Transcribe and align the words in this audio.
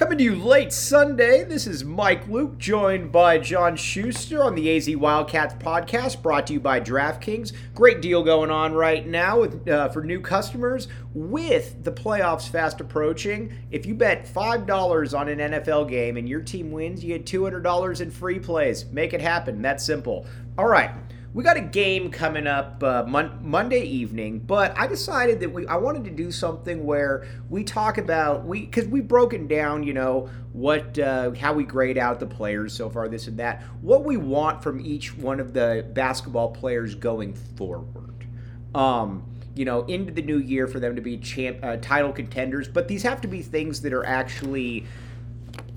Coming 0.00 0.16
to 0.16 0.24
you 0.24 0.34
late 0.34 0.72
Sunday, 0.72 1.44
this 1.44 1.66
is 1.66 1.84
Mike 1.84 2.26
Luke, 2.26 2.56
joined 2.56 3.12
by 3.12 3.36
John 3.36 3.76
Schuster 3.76 4.42
on 4.42 4.54
the 4.54 4.74
AZ 4.74 4.88
Wildcats 4.96 5.52
podcast, 5.62 6.22
brought 6.22 6.46
to 6.46 6.54
you 6.54 6.60
by 6.60 6.80
DraftKings. 6.80 7.52
Great 7.74 8.00
deal 8.00 8.22
going 8.22 8.50
on 8.50 8.72
right 8.72 9.06
now 9.06 9.40
with, 9.40 9.68
uh, 9.68 9.90
for 9.90 10.02
new 10.02 10.22
customers 10.22 10.88
with 11.12 11.84
the 11.84 11.92
playoffs 11.92 12.48
fast 12.48 12.80
approaching. 12.80 13.52
If 13.70 13.84
you 13.84 13.94
bet 13.94 14.26
$5 14.26 15.12
on 15.12 15.28
an 15.28 15.38
NFL 15.38 15.90
game 15.90 16.16
and 16.16 16.26
your 16.26 16.40
team 16.40 16.72
wins, 16.72 17.04
you 17.04 17.18
get 17.18 17.26
$200 17.26 18.00
in 18.00 18.10
free 18.10 18.38
plays. 18.38 18.86
Make 18.86 19.12
it 19.12 19.20
happen. 19.20 19.60
That's 19.60 19.84
simple. 19.84 20.24
All 20.56 20.66
right 20.66 20.92
we 21.32 21.44
got 21.44 21.56
a 21.56 21.60
game 21.60 22.10
coming 22.10 22.46
up 22.46 22.82
uh, 22.82 23.04
mon- 23.06 23.38
Monday 23.42 23.82
evening, 23.82 24.40
but 24.40 24.76
I 24.76 24.86
decided 24.86 25.38
that 25.40 25.52
we 25.52 25.66
I 25.66 25.76
wanted 25.76 26.04
to 26.04 26.10
do 26.10 26.32
something 26.32 26.84
where 26.84 27.26
we 27.48 27.62
talk 27.62 27.98
about 27.98 28.44
we 28.44 28.66
because 28.66 28.86
we've 28.86 29.06
broken 29.06 29.46
down, 29.46 29.84
you 29.84 29.92
know, 29.92 30.28
what 30.52 30.98
uh, 30.98 31.30
how 31.32 31.52
we 31.52 31.64
grade 31.64 31.98
out 31.98 32.18
the 32.18 32.26
players 32.26 32.72
so 32.72 32.90
far, 32.90 33.08
this 33.08 33.28
and 33.28 33.38
that, 33.38 33.62
what 33.80 34.04
we 34.04 34.16
want 34.16 34.62
from 34.62 34.80
each 34.80 35.16
one 35.16 35.38
of 35.38 35.52
the 35.52 35.86
basketball 35.92 36.50
players 36.50 36.94
going 36.96 37.34
forward. 37.34 38.26
Um, 38.74 39.24
you 39.54 39.64
know, 39.64 39.84
into 39.86 40.12
the 40.12 40.22
new 40.22 40.38
year 40.38 40.66
for 40.66 40.80
them 40.80 40.96
to 40.96 41.02
be 41.02 41.16
champ 41.18 41.58
uh, 41.62 41.76
title 41.76 42.12
contenders, 42.12 42.66
but 42.66 42.88
these 42.88 43.02
have 43.02 43.20
to 43.20 43.28
be 43.28 43.42
things 43.42 43.82
that 43.82 43.92
are 43.92 44.06
actually 44.06 44.86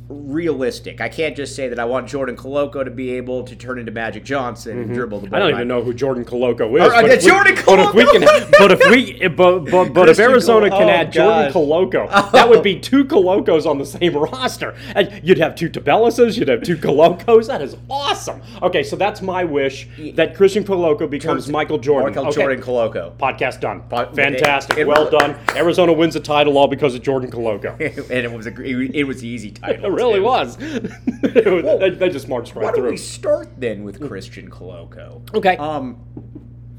realistic. 0.10 1.00
I 1.02 1.10
can't 1.10 1.36
just 1.36 1.56
say 1.56 1.68
that 1.70 1.80
I 1.80 1.86
want 1.86 2.08
Jordan 2.08 2.36
Koloko 2.36 2.84
to 2.84 2.92
be 2.92 3.12
able 3.12 3.44
to 3.44 3.56
turn 3.56 3.80
into 3.80 3.92
Magic 3.92 4.24
Johnson 4.24 4.78
and 4.78 4.86
mm-hmm. 4.86 4.94
dribble 4.94 5.20
the 5.22 5.30
ball. 5.30 5.38
I 5.38 5.40
don't 5.40 5.52
even 5.56 5.68
know 5.68 5.82
who 5.82 5.94
Jordan 5.94 6.26
Koloko 6.26 6.68
is. 6.82 6.92
but, 6.92 7.20
Jordan 7.22 7.56
we, 7.56 7.64
but 7.64 7.80
if 7.80 7.94
we 7.94 8.06
can, 8.06 8.52
but 8.60 8.72
if 8.72 8.80
we, 8.90 9.28
but, 9.30 9.60
but, 9.60 9.94
but 9.94 10.10
if 10.10 10.20
Arizona 10.20 10.70
Col- 10.70 10.80
can 10.80 10.90
oh, 10.90 10.92
add 10.92 11.14
gosh. 11.14 11.54
Jordan 11.54 11.54
Koloko, 11.54 12.10
oh. 12.12 12.30
that 12.34 12.50
would 12.50 12.64
be 12.64 12.80
two 12.80 13.06
Kolokos 13.06 13.66
on 13.66 13.78
the 13.78 13.86
same 13.86 14.16
roster. 14.16 14.76
And 14.96 15.22
you'd 15.24 15.38
have 15.38 15.56
two 15.56 15.70
Tubelises, 15.70 16.38
you'd 16.38 16.50
have 16.50 16.64
two 16.64 16.78
Kolokos. 16.78 17.48
That 17.48 17.62
is 17.62 17.78
awesome. 17.90 18.42
Okay, 18.62 18.84
so 18.84 18.96
that's 18.96 19.22
my 19.22 19.44
wish 19.44 19.88
that 20.16 20.36
Christian 20.36 20.64
Koloko 20.64 21.10
becomes 21.10 21.46
Turns 21.46 21.50
Michael 21.50 21.78
Jordan. 21.78 22.10
Michael 22.10 22.28
okay. 22.28 22.42
Jordan 22.42 22.62
Koloko. 22.62 23.18
Podcast 23.18 23.62
done. 23.62 23.84
Fantastic. 23.90 24.78
It, 24.78 24.82
it 24.82 24.88
well 24.88 25.10
done. 25.10 25.38
Arizona 25.56 25.94
wins 25.94 26.16
a 26.16 26.20
title 26.20 26.58
all 26.58 26.68
because 26.68 26.94
of 26.96 27.02
Jordan 27.02 27.32
Koloko. 27.32 27.80
and 27.80 28.12
it 28.12 28.32
was 28.32 28.48
a 28.48 28.62
it 28.62 29.04
was 29.06 29.24
easy 29.24 29.52
title 29.52 29.93
really 29.94 30.20
was. 30.20 30.58
well, 31.36 31.80
they, 31.80 31.90
they, 31.92 32.10
just 32.10 32.28
marched 32.28 32.56
right 32.56 32.66
why 32.66 32.72
through. 32.72 32.84
Why 32.84 32.88
don't 32.88 32.92
we 32.92 32.98
start 32.98 33.50
then 33.60 33.84
with 33.84 34.06
Christian 34.08 34.50
Koloko? 34.50 35.22
Okay. 35.36 35.58
Um, 35.58 35.98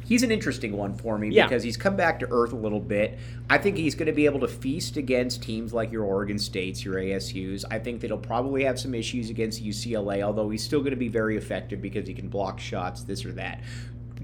he's 0.05 0.23
an 0.23 0.31
interesting 0.31 0.77
one 0.77 0.95
for 0.95 1.19
me 1.19 1.31
yeah. 1.31 1.47
because 1.47 1.63
he's 1.63 1.77
come 1.77 1.97
back 1.97 2.21
to 2.21 2.29
earth 2.31 2.53
a 2.53 2.57
little 2.57 2.81
bit. 2.81 3.19
I 3.51 3.59
think 3.59 3.77
he's 3.77 3.95
going 3.95 4.07
to 4.07 4.13
be 4.13 4.27
able 4.27 4.41
to 4.41 4.49
feast 4.49 4.97
against 4.97 5.43
teams 5.43 5.73
like 5.73 5.91
your 5.91 6.05
Oregon 6.05 6.39
States, 6.39 6.85
your 6.85 6.97
ASU's. 6.97 7.65
I 7.71 7.79
think 7.79 8.01
that 8.01 8.09
he'll 8.09 8.19
probably 8.19 8.65
have 8.65 8.79
some 8.79 8.95
issues 8.95 9.31
against 9.31 9.65
UCLA, 9.65 10.23
although 10.23 10.51
he's 10.51 10.63
still 10.63 10.81
going 10.81 10.91
to 10.91 10.97
be 10.97 11.09
very 11.09 11.37
effective 11.37 11.81
because 11.81 12.07
he 12.07 12.15
can 12.15 12.29
block 12.29 12.61
shots, 12.61 13.03
this 13.03 13.25
or 13.25 13.33
that. 13.33 13.61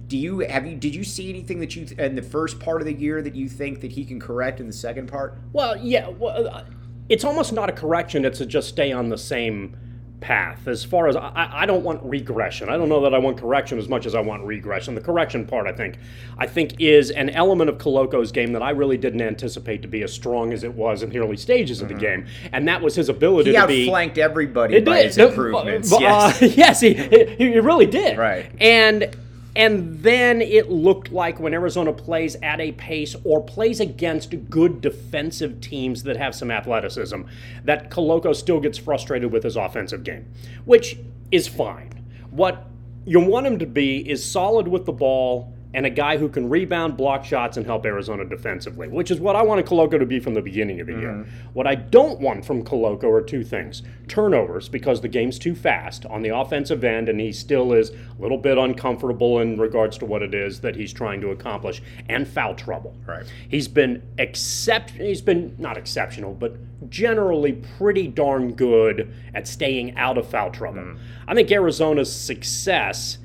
Do 0.07 0.17
you 0.17 0.41
have 0.41 0.67
you 0.67 0.77
did 0.77 0.95
you 0.95 1.05
see 1.05 1.31
anything 1.31 1.61
that 1.61 1.77
you 1.77 1.87
in 1.99 2.17
the 2.17 2.23
first 2.23 2.59
part 2.59 2.81
of 2.81 2.87
the 2.87 2.93
year 2.93 3.23
that 3.23 3.35
you 3.35 3.49
think 3.49 3.81
that 3.81 3.93
he 3.93 4.05
can 4.05 4.19
correct 4.19 4.61
in 4.61 4.67
the 4.67 4.73
second 4.73 5.09
part? 5.09 5.39
Well, 5.53 5.77
yeah. 5.77 6.09
Well, 6.09 6.65
it's 7.11 7.25
almost 7.25 7.53
not 7.53 7.69
a 7.69 7.73
correction, 7.73 8.25
it's 8.25 8.39
to 8.39 8.47
just 8.47 8.69
stay 8.69 8.93
on 8.93 9.09
the 9.11 9.19
same 9.19 9.77
path. 10.21 10.69
As 10.69 10.85
far 10.85 11.09
as 11.09 11.17
I, 11.17 11.51
I 11.51 11.67
don't 11.67 11.83
want 11.83 12.03
regression. 12.05 12.69
I 12.69 12.77
don't 12.77 12.89
know 12.89 13.01
that 13.03 13.15
I 13.15 13.19
want 13.19 13.39
correction 13.39 13.79
as 13.79 13.89
much 13.89 14.07
as 14.07 14.15
I 14.15 14.21
want 14.21 14.45
regression. 14.45 14.95
The 14.95 15.01
correction 15.01 15.47
part, 15.47 15.67
I 15.67 15.73
think, 15.73 15.99
I 16.39 16.47
think 16.47 16.81
is 16.81 17.11
an 17.11 17.31
element 17.31 17.69
of 17.69 17.79
Koloko's 17.79 18.31
game 18.31 18.53
that 18.53 18.63
I 18.63 18.71
really 18.71 18.97
didn't 18.97 19.23
anticipate 19.23 19.83
to 19.83 19.89
be 19.89 20.03
as 20.03 20.13
strong 20.13 20.53
as 20.53 20.63
it 20.63 20.73
was 20.73 21.03
in 21.03 21.11
the 21.11 21.19
early 21.19 21.37
stages 21.37 21.83
of 21.83 21.89
the 21.89 21.95
mm-hmm. 21.95 22.03
game, 22.03 22.27
and 22.53 22.69
that 22.69 22.81
was 22.81 22.95
his 22.95 23.09
ability 23.09 23.51
he 23.51 23.57
to 23.57 23.67
be. 23.67 23.75
He 23.75 23.83
outflanked 23.89 24.19
everybody 24.19 24.81
by 24.81 24.97
did. 24.97 25.07
his 25.07 25.19
improvements. 25.19 25.93
Uh, 25.93 25.99
yes, 26.01 26.43
uh, 26.43 26.47
yes, 26.47 26.81
he, 26.81 26.95
he 26.95 27.59
really 27.59 27.87
did. 27.87 28.19
Right, 28.19 28.51
and 28.61 29.17
and 29.61 30.03
then 30.03 30.41
it 30.41 30.71
looked 30.71 31.13
like 31.13 31.39
when 31.39 31.53
Arizona 31.53 31.93
plays 31.93 32.35
at 32.37 32.63
a 32.63 32.73
pace 32.73 33.15
or 33.25 33.43
plays 33.43 33.79
against 33.79 34.49
good 34.49 34.81
defensive 34.81 35.61
teams 35.61 36.03
that 36.05 36.17
have 36.17 36.35
some 36.35 36.51
athleticism, 36.51 37.21
that 37.65 37.91
Koloko 37.91 38.35
still 38.35 38.59
gets 38.59 38.79
frustrated 38.79 39.31
with 39.31 39.43
his 39.43 39.57
offensive 39.57 40.03
game, 40.03 40.25
which 40.65 40.97
is 41.31 41.47
fine. 41.47 41.91
What 42.31 42.69
you 43.05 43.21
want 43.21 43.47
him 43.47 43.59
to 43.59 43.67
be 43.67 43.99
is 44.09 44.25
solid 44.25 44.67
with 44.67 44.87
the 44.87 44.93
ball 44.93 45.53
and 45.73 45.87
a 45.87 45.91
guy 45.91 46.17
who 46.17 46.29
can 46.29 46.49
rebound, 46.49 46.97
block 46.97 47.25
shots, 47.25 47.57
and 47.57 47.65
help 47.65 47.87
Arizona 47.87 48.25
defensively, 48.25 48.89
which 48.89 49.11
is 49.11 49.21
what 49.21 49.37
I 49.37 49.43
wanted 49.43 49.67
Koloko 49.67 49.99
to 49.99 50.07
be 50.07 50.19
from 50.19 50.35
the 50.35 50.43
beginning 50.43 50.81
of 50.81 50.87
the 50.87 50.95
mm-hmm. 50.95 51.03
year. 51.03 51.27
What 51.53 51.67
I 51.67 51.77
don't 51.77 52.21
want 52.21 52.45
from 52.45 52.65
Koloko 52.65 53.05
are 53.05 53.23
two 53.23 53.45
things 53.45 53.83
turnovers, 54.09 54.69
because 54.69 55.01
the 55.01 55.09
game's 55.09 55.39
too 55.39 55.55
fast 55.55 56.05
on 56.07 56.23
the 56.23 56.31
offensive 56.31 56.83
end, 56.83 57.09
and 57.09 57.21
he 57.21 57.31
still 57.31 57.73
is 57.73 57.91
a 57.91 57.95
little 58.19 58.39
bit 58.39 58.59
uncomfortable 58.59 59.39
in 59.39 59.59
regards 59.59 59.97
to 59.99 60.05
what 60.05 60.23
it 60.23 60.35
is 60.35 60.61
that 60.61 60.75
he's 60.75 60.93
trying 60.93 61.21
to 61.21 61.31
accomplish, 61.31 61.81
and 62.09 62.27
foul 62.27 62.55
trouble. 62.55 62.97
Right. 63.07 63.25
He's 63.49 63.69
been 63.69 64.03
except 64.19 64.91
he's 64.91 65.23
been 65.23 65.55
not 65.59 65.77
exceptional, 65.77 66.35
but 66.35 66.57
generally 66.91 67.53
pretty 67.79 68.09
darn 68.09 68.55
good 68.55 69.15
at 69.35 69.47
staying 69.47 69.97
out 69.97 70.19
of 70.19 70.29
foul 70.29 70.51
trouble. 70.51 70.81
Mm-hmm. 70.81 71.03
I 71.29 71.35
think 71.35 71.51
Arizona's 71.53 72.13
success 72.13 73.19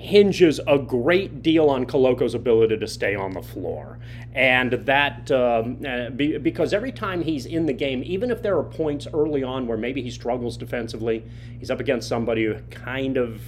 hinges 0.00 0.58
a 0.66 0.78
great 0.78 1.42
deal 1.42 1.68
on 1.68 1.84
Koloko's 1.84 2.34
ability 2.34 2.78
to 2.78 2.86
stay 2.86 3.14
on 3.14 3.32
the 3.32 3.42
floor. 3.42 3.98
And 4.34 4.72
that, 4.72 5.30
um, 5.30 5.82
uh, 5.86 6.08
be, 6.08 6.38
because 6.38 6.72
every 6.72 6.90
time 6.90 7.20
he's 7.20 7.44
in 7.44 7.66
the 7.66 7.74
game, 7.74 8.02
even 8.06 8.30
if 8.30 8.42
there 8.42 8.56
are 8.56 8.62
points 8.62 9.06
early 9.12 9.42
on 9.42 9.66
where 9.66 9.76
maybe 9.76 10.00
he 10.00 10.10
struggles 10.10 10.56
defensively, 10.56 11.24
he's 11.58 11.70
up 11.70 11.80
against 11.80 12.08
somebody 12.08 12.46
who 12.46 12.54
kind 12.70 13.18
of, 13.18 13.42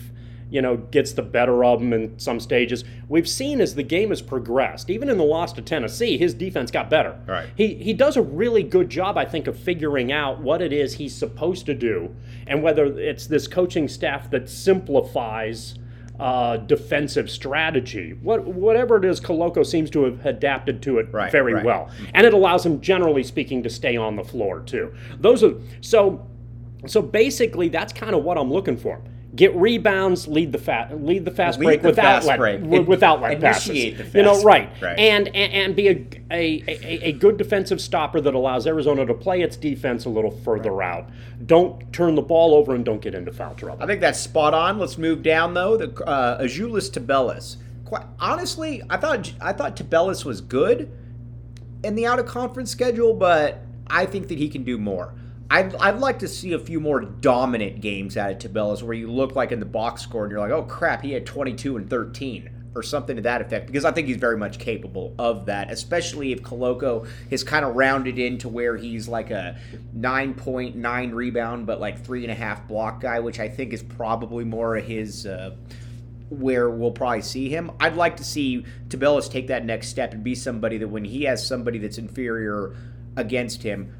you 0.50 0.60
know, 0.60 0.76
gets 0.76 1.12
the 1.12 1.22
better 1.22 1.64
of 1.64 1.80
him 1.80 1.94
in 1.94 2.18
some 2.18 2.38
stages. 2.38 2.84
We've 3.08 3.28
seen 3.28 3.62
as 3.62 3.74
the 3.74 3.82
game 3.82 4.10
has 4.10 4.20
progressed, 4.20 4.90
even 4.90 5.08
in 5.08 5.16
the 5.16 5.24
loss 5.24 5.54
to 5.54 5.62
Tennessee, 5.62 6.19
his 6.19 6.34
defense 6.34 6.70
got 6.70 6.90
better. 6.90 7.19
Right. 7.26 7.48
He 7.56 7.76
he 7.76 7.94
does 7.94 8.19
a 8.19 8.22
really 8.22 8.62
good 8.62 8.90
job, 8.90 9.16
I 9.16 9.24
think, 9.24 9.46
of 9.46 9.58
figuring 9.58 10.12
out 10.12 10.40
what 10.42 10.60
it 10.60 10.70
is 10.70 10.92
he's 10.94 11.14
supposed 11.14 11.64
to 11.64 11.74
do, 11.74 12.14
and 12.46 12.62
whether 12.62 12.84
it's 12.84 13.26
this 13.26 13.48
coaching 13.48 13.88
staff 13.88 14.28
that 14.30 14.50
simplifies 14.50 15.78
uh, 16.20 16.56
defensive 16.58 17.30
strategy. 17.30 18.14
What, 18.22 18.44
whatever 18.44 18.96
it 18.96 19.04
is, 19.04 19.20
Koloko 19.20 19.64
seems 19.64 19.90
to 19.90 20.04
have 20.04 20.24
adapted 20.26 20.82
to 20.82 20.98
it 20.98 21.12
right, 21.12 21.32
very 21.32 21.54
right. 21.54 21.64
well, 21.64 21.90
and 22.14 22.26
it 22.26 22.34
allows 22.34 22.64
him, 22.64 22.80
generally 22.80 23.22
speaking, 23.22 23.62
to 23.62 23.70
stay 23.70 23.96
on 23.96 24.16
the 24.16 24.25
floor 24.25 24.60
too. 24.60 24.94
Those 25.19 25.42
are 25.42 25.54
so. 25.81 26.26
So 26.84 27.00
basically, 27.00 27.69
that's 27.69 27.92
kind 27.92 28.12
of 28.12 28.25
what 28.25 28.37
I'm 28.37 28.52
looking 28.52 28.76
for 28.76 29.00
get 29.34 29.55
rebounds, 29.56 30.29
lead 30.29 30.52
the 30.52 30.58
fast, 30.58 30.94
lead 30.94 31.25
the 31.25 31.31
fast 31.31 31.58
lead 31.58 31.67
break 31.67 31.82
the 31.82 31.88
without 31.88 32.23
fast 32.23 32.26
let, 32.26 32.38
break. 32.38 32.61
with 32.62 33.02
outlet 33.02 33.32
Initiate 33.32 33.96
passes. 33.96 33.99
The 33.99 34.05
fast 34.05 34.14
you 34.14 34.23
know, 34.23 34.43
right? 34.43 34.70
right. 34.81 34.99
And, 34.99 35.29
and 35.29 35.52
and 35.52 35.76
be 35.76 35.88
a, 35.88 36.06
a, 36.31 36.64
a, 36.69 37.05
a 37.08 37.12
good 37.12 37.37
defensive 37.37 37.81
stopper 37.81 38.20
that 38.20 38.34
allows 38.34 38.67
Arizona 38.67 39.06
to 39.06 39.14
play 39.14 39.43
its 39.43 39.56
defense 39.56 40.05
a 40.05 40.11
little 40.11 40.31
further 40.31 40.73
right. 40.73 40.99
out. 40.99 41.11
Don't 41.46 41.93
turn 41.93 42.14
the 42.14 42.23
ball 42.23 42.55
over 42.55 42.75
and 42.75 42.84
don't 42.84 43.00
get 43.00 43.14
into 43.14 43.32
foul 43.32 43.55
trouble. 43.55 43.82
I 43.82 43.87
think 43.87 44.00
that's 44.00 44.20
spot 44.20 44.55
on. 44.55 44.79
Let's 44.79 44.99
move 44.99 45.23
down 45.23 45.55
though. 45.55 45.76
The 45.76 46.05
uh, 46.05 46.43
Azuolas 46.43 46.90
Tubelis. 46.90 47.56
Quite 47.85 48.05
honestly, 48.19 48.82
I 48.90 48.96
thought 48.96 49.32
I 49.40 49.52
thought 49.52 49.76
Tubelis 49.76 50.25
was 50.25 50.40
good 50.40 50.90
in 51.85 51.94
the 51.94 52.06
out 52.06 52.19
of 52.19 52.26
conference 52.26 52.70
schedule, 52.70 53.14
but 53.14 53.62
I 53.87 54.06
think 54.06 54.28
that 54.28 54.38
he 54.38 54.49
can 54.49 54.62
do 54.64 54.78
more. 54.78 55.14
I'd, 55.52 55.75
I'd 55.75 55.99
like 55.99 56.20
to 56.20 56.28
see 56.28 56.54
a 56.54 56.58
few 56.58 56.81
more 56.81 57.02
dominant 57.02 57.82
games 57.82 58.16
out 58.16 58.31
of 58.31 58.38
Tubelis 58.38 58.82
where 58.82 58.94
you 58.94 59.12
look 59.12 59.37
like 59.37 59.52
in 59.52 59.60
the 59.60 59.66
box 59.66 60.00
score 60.00 60.25
and 60.25 60.31
you're 60.31 60.40
like, 60.40 60.50
oh 60.50 60.62
crap, 60.62 61.02
he 61.02 61.12
had 61.12 61.26
22 61.26 61.76
and 61.76 61.90
13. 61.90 62.49
or 62.75 62.82
something 62.82 63.16
to 63.16 63.22
that 63.22 63.43
effect 63.43 63.66
because 63.66 63.84
I 63.84 63.93
think 63.93 64.08
he's 64.08 64.16
very 64.16 64.38
much 64.38 64.58
capable 64.58 65.14
of 65.19 65.44
that, 65.46 65.70
especially 65.70 66.32
if 66.32 66.43
Koloko 66.43 67.06
has 67.31 67.44
kind 67.44 67.66
of 67.66 67.75
rounded 67.75 68.19
into 68.19 68.49
where 68.49 68.78
he's 68.78 69.08
like 69.08 69.31
a 69.31 69.58
9.9 69.94 71.12
rebound 71.12 71.66
but 71.66 71.81
like 71.81 72.02
three 72.02 72.22
and 72.22 72.32
a 72.32 72.34
half 72.34 72.66
block 72.66 73.02
guy, 73.02 73.20
which 73.20 73.38
I 73.38 73.49
think 73.50 73.75
is 73.75 73.82
probably 73.82 74.44
more 74.44 74.76
of 74.76 74.87
his. 74.87 75.26
Uh, 75.26 75.54
where 76.31 76.70
we'll 76.70 76.90
probably 76.90 77.20
see 77.20 77.50
him. 77.50 77.70
I'd 77.78 77.94
like 77.94 78.16
to 78.16 78.25
see 78.25 78.64
Tubelis 78.88 79.31
take 79.31 79.49
that 79.49 79.66
next 79.66 79.88
step 79.88 80.14
and 80.14 80.25
be 80.25 80.34
somebody 80.34 80.78
that 80.78 80.88
when 80.88 81.04
he 81.04 81.25
has 81.25 81.46
somebody 81.46 81.78
that's 81.78 81.99
inferior 81.99 82.75
against 83.16 83.62
him, 83.62 83.93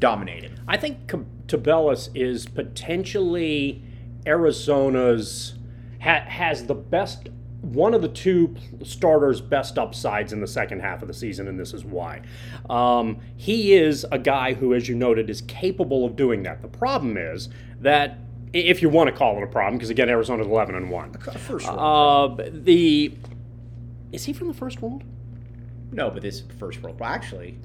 dominate 0.00 0.42
him. 0.42 0.60
I 0.66 0.76
think 0.76 1.06
Tubelis 1.46 2.08
is 2.14 2.46
potentially 2.46 3.82
Arizona's 4.26 5.54
ha, 6.02 6.20
has 6.26 6.66
the 6.66 6.74
best 6.74 7.28
one 7.62 7.92
of 7.92 8.00
the 8.00 8.08
two 8.08 8.56
starters' 8.82 9.40
best 9.42 9.78
upsides 9.78 10.32
in 10.32 10.40
the 10.40 10.46
second 10.46 10.80
half 10.80 11.02
of 11.02 11.08
the 11.08 11.14
season, 11.14 11.46
and 11.46 11.60
this 11.60 11.74
is 11.74 11.84
why. 11.84 12.22
Um, 12.70 13.18
he 13.36 13.74
is 13.74 14.06
a 14.10 14.18
guy 14.18 14.54
who, 14.54 14.72
as 14.72 14.88
you 14.88 14.94
noted, 14.94 15.28
is 15.28 15.42
capable 15.42 16.06
of 16.06 16.16
doing 16.16 16.42
that. 16.44 16.62
The 16.62 16.68
problem 16.68 17.18
is 17.18 17.50
that 17.80 18.18
if 18.54 18.80
you 18.80 18.88
want 18.88 19.08
to 19.08 19.14
call 19.14 19.36
it 19.36 19.42
a 19.42 19.46
problem, 19.46 19.76
because 19.76 19.90
again, 19.90 20.08
Arizona's 20.08 20.46
eleven 20.46 20.74
and 20.74 20.90
one. 20.90 21.12
First 21.12 21.66
world. 21.66 22.40
Uh, 22.40 22.44
the 22.50 23.14
is 24.12 24.24
he 24.24 24.32
from 24.32 24.48
the 24.48 24.54
first 24.54 24.80
world? 24.80 25.04
No, 25.92 26.10
but 26.10 26.22
this 26.22 26.36
is 26.36 26.42
first 26.58 26.82
world. 26.82 26.98
Well, 26.98 27.10
actually, 27.10 27.58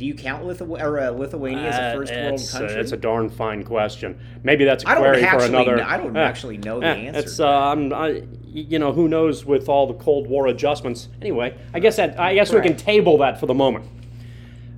do 0.00 0.06
you 0.06 0.14
count 0.14 0.44
Lithu- 0.44 0.80
or, 0.80 0.98
uh, 0.98 1.10
Lithuania 1.10 1.68
as 1.68 1.74
a 1.76 1.98
first 1.98 2.10
uh, 2.10 2.16
world 2.16 2.48
country? 2.50 2.76
Uh, 2.78 2.80
it's 2.80 2.92
a 2.92 2.96
darn 2.96 3.28
fine 3.28 3.62
question. 3.62 4.18
Maybe 4.42 4.64
that's 4.64 4.82
a 4.82 4.86
query 4.86 5.22
for 5.22 5.42
another. 5.42 5.76
Know, 5.76 5.84
I 5.86 5.98
don't 5.98 6.16
uh, 6.16 6.20
actually 6.20 6.56
know 6.56 6.80
the 6.80 6.86
uh, 6.86 6.94
answer. 6.94 7.20
It's 7.20 7.38
um, 7.38 7.92
I, 7.92 8.22
you 8.46 8.78
know, 8.78 8.94
who 8.94 9.08
knows 9.08 9.44
with 9.44 9.68
all 9.68 9.86
the 9.86 10.02
Cold 10.02 10.26
War 10.26 10.46
adjustments. 10.46 11.08
Anyway, 11.20 11.54
I 11.74 11.80
guess 11.80 11.96
that 11.96 12.18
I 12.18 12.34
guess 12.34 12.50
right. 12.50 12.62
we 12.62 12.68
can 12.70 12.78
table 12.78 13.18
that 13.18 13.38
for 13.38 13.44
the 13.44 13.52
moment 13.52 13.84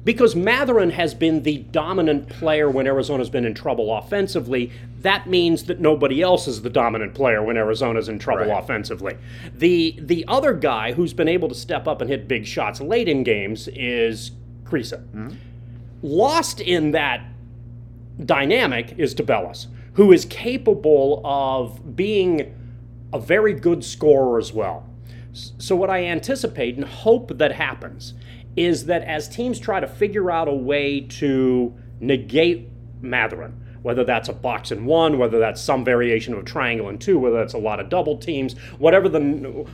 because 0.04 0.34
Mathurin 0.34 0.90
has 0.90 1.14
been 1.14 1.44
the 1.44 1.58
dominant 1.58 2.28
player 2.28 2.68
when 2.68 2.88
Arizona's 2.88 3.30
been 3.30 3.44
in 3.44 3.54
trouble 3.54 3.96
offensively. 3.96 4.72
That 5.02 5.28
means 5.28 5.64
that 5.64 5.78
nobody 5.78 6.20
else 6.20 6.48
is 6.48 6.62
the 6.62 6.70
dominant 6.70 7.14
player 7.14 7.44
when 7.44 7.56
Arizona's 7.56 8.08
in 8.08 8.18
trouble 8.18 8.46
right. 8.46 8.60
offensively. 8.60 9.16
The 9.54 9.96
the 10.00 10.24
other 10.26 10.52
guy 10.52 10.92
who's 10.92 11.12
been 11.12 11.28
able 11.28 11.48
to 11.48 11.54
step 11.54 11.86
up 11.86 12.00
and 12.00 12.10
hit 12.10 12.26
big 12.26 12.44
shots 12.44 12.80
late 12.80 13.08
in 13.08 13.22
games 13.22 13.68
is 13.68 14.32
Kriisa. 14.72 15.04
Mm-hmm. 15.08 15.36
Lost 16.02 16.60
in 16.60 16.92
that 16.92 17.24
dynamic 18.24 18.94
is 18.98 19.14
Tubelis, 19.14 19.66
who 19.94 20.12
is 20.12 20.24
capable 20.24 21.20
of 21.24 21.94
being 21.94 22.54
a 23.12 23.20
very 23.20 23.52
good 23.52 23.84
scorer 23.84 24.38
as 24.38 24.52
well. 24.52 24.88
So 25.32 25.76
what 25.76 25.90
I 25.90 26.04
anticipate 26.04 26.76
and 26.76 26.84
hope 26.84 27.38
that 27.38 27.52
happens 27.52 28.14
is 28.56 28.86
that 28.86 29.02
as 29.02 29.28
teams 29.28 29.58
try 29.58 29.80
to 29.80 29.86
figure 29.86 30.30
out 30.30 30.48
a 30.48 30.54
way 30.54 31.00
to 31.00 31.74
negate 32.00 32.68
Mathurin, 33.00 33.61
whether 33.82 34.04
that's 34.04 34.28
a 34.28 34.32
box 34.32 34.70
and 34.70 34.86
one, 34.86 35.18
whether 35.18 35.38
that's 35.38 35.60
some 35.60 35.84
variation 35.84 36.32
of 36.32 36.40
a 36.40 36.42
triangle 36.42 36.88
and 36.88 37.00
two, 37.00 37.18
whether 37.18 37.36
that's 37.36 37.54
a 37.54 37.58
lot 37.58 37.80
of 37.80 37.88
double 37.88 38.16
teams, 38.16 38.56
whatever 38.78 39.08
the 39.08 39.20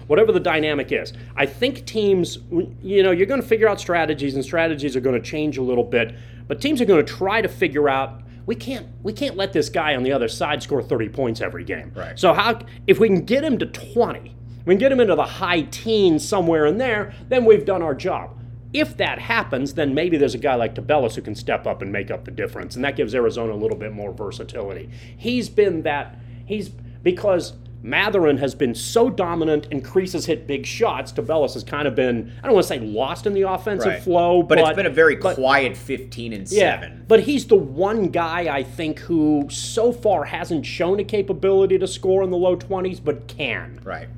whatever 0.07 0.33
the 0.33 0.41
dynamic 0.41 0.93
is. 0.93 1.13
I 1.37 1.47
think 1.47 1.87
teams, 1.87 2.39
you 2.83 3.03
know, 3.03 3.11
you're 3.11 3.27
going 3.27 3.41
to 3.41 3.47
figure 3.47 3.69
out 3.69 3.81
strategies, 3.81 4.35
and 4.35 4.45
strategies 4.45 4.97
are 4.97 5.01
going 5.01 5.21
to 5.21 5.27
change 5.27 5.59
a 5.59 5.63
little 5.63 5.85
bit, 5.85 6.15
but 6.47 6.61
teams 6.61 6.81
are 6.81 6.87
going 6.87 7.05
to 7.05 7.13
try 7.13 7.41
to 7.41 7.49
figure 7.49 7.89
out. 7.89 8.23
We 8.47 8.55
can't 8.55 8.87
we 9.03 9.13
can't 9.13 9.37
let 9.37 9.53
this 9.53 9.69
guy 9.69 9.95
on 9.95 10.03
the 10.03 10.13
other 10.13 10.27
side 10.27 10.63
score 10.63 10.83
30 10.83 11.11
points 11.11 11.43
every 11.43 11.65
game. 11.65 11.93
Right. 11.95 12.19
So 12.19 12.33
how 12.33 12.61
if 12.87 12.99
we 12.99 13.09
can 13.09 13.27
get 13.27 13.45
him 13.45 13.59
to 13.59 13.67
20, 13.67 14.35
we 14.65 14.75
can 14.75 14.79
get 14.79 14.91
him 14.91 15.01
into 15.01 15.15
the 15.15 15.25
high 15.25 15.63
teens 15.63 16.27
somewhere 16.27 16.65
in 16.65 16.79
there, 16.79 17.13
then 17.29 17.45
we've 17.45 17.67
done 17.67 17.83
our 17.83 17.95
job. 17.95 18.38
If 18.73 18.97
that 18.99 19.19
happens, 19.19 19.75
then 19.75 19.95
maybe 19.95 20.17
there's 20.17 20.35
a 20.35 20.39
guy 20.39 20.55
like 20.55 20.75
Tubelis 20.75 21.15
who 21.15 21.23
can 21.23 21.35
step 21.35 21.67
up 21.67 21.81
and 21.81 21.91
make 21.91 22.11
up 22.11 22.25
the 22.25 22.31
difference, 22.31 22.77
and 22.77 22.85
that 22.85 22.97
gives 22.97 23.15
Arizona 23.15 23.53
a 23.53 23.57
little 23.57 23.77
bit 23.77 23.93
more 23.93 24.13
versatility. 24.13 24.91
He's 25.17 25.49
been 25.49 25.83
that 25.83 26.19
he's 26.45 26.69
because 27.03 27.55
Mathurin 27.83 28.39
has 28.39 28.55
been 28.55 28.75
so 28.75 29.09
dominant 29.09 29.69
and 29.71 29.85
Kriisa's 29.85 30.27
hit 30.27 30.47
big 30.47 30.67
shots. 30.67 31.13
Tubelis 31.13 31.55
has 31.55 31.63
kind 31.63 31.87
of 31.87 31.95
been, 31.95 32.33
I 32.43 32.47
don't 32.47 32.55
want 32.55 32.65
to 32.65 32.69
say 32.69 32.81
lost 32.81 33.27
in 33.27 33.35
the 33.35 33.43
offensive 33.43 33.93
right. 33.93 34.03
flow, 34.03 34.43
but, 34.43 34.59
but, 34.59 34.69
it's 34.69 34.77
been 34.77 34.87
a 34.87 34.91
very 34.91 35.17
but, 35.17 35.37
quiet 35.37 35.77
15 35.77 36.33
and 36.33 36.49
7. 36.49 37.05
But 37.07 37.21
he's 37.21 37.47
the 37.47 37.57
one 37.57 38.09
guy 38.09 38.55
I 38.55 38.65
think 38.65 38.99
who 38.99 39.47
so 39.49 39.93
far 39.93 40.25
hasn't 40.25 40.67
shown 40.67 40.99
a 40.99 41.05
capability 41.05 41.79
to 41.79 41.87
score 41.87 42.23
in 42.25 42.31
the 42.31 42.37
low 42.37 42.57
20s, 42.57 43.03
but 43.03 43.29
can. 43.29 43.81
Right. 43.85 44.09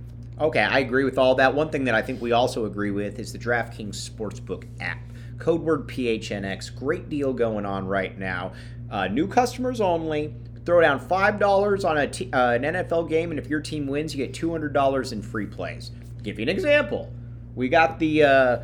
Okay, 0.40 0.60
I 0.60 0.78
agree 0.78 1.04
with 1.04 1.18
all 1.18 1.34
that. 1.34 1.54
One 1.54 1.68
thing 1.68 1.84
that 1.84 1.94
I 1.94 2.00
think 2.00 2.22
we 2.22 2.32
also 2.32 2.64
agree 2.64 2.90
with 2.90 3.18
is 3.18 3.30
the 3.32 3.38
DraftKings 3.38 4.10
Sportsbook 4.10 4.64
app. 4.80 4.98
Code 5.38 5.60
word 5.60 5.86
PHNX. 5.86 6.74
Great 6.74 7.10
deal 7.10 7.34
going 7.34 7.66
on 7.66 7.86
right 7.86 8.18
now. 8.18 8.52
Uh, 8.90 9.06
new 9.08 9.28
customers 9.28 9.80
only. 9.80 10.34
Throw 10.64 10.80
down 10.80 11.00
$5 11.00 11.84
on 11.88 11.98
a 11.98 12.06
t- 12.06 12.30
uh, 12.32 12.52
an 12.52 12.62
NFL 12.62 13.08
game, 13.08 13.30
and 13.30 13.38
if 13.38 13.48
your 13.48 13.60
team 13.60 13.86
wins, 13.86 14.14
you 14.14 14.26
get 14.26 14.34
$200 14.34 15.12
in 15.12 15.22
free 15.22 15.46
plays. 15.46 15.90
I'll 16.16 16.22
give 16.22 16.38
you 16.38 16.42
an 16.42 16.48
example. 16.48 17.12
We 17.54 17.68
got 17.68 17.98
the. 17.98 18.22
Uh, 18.24 18.58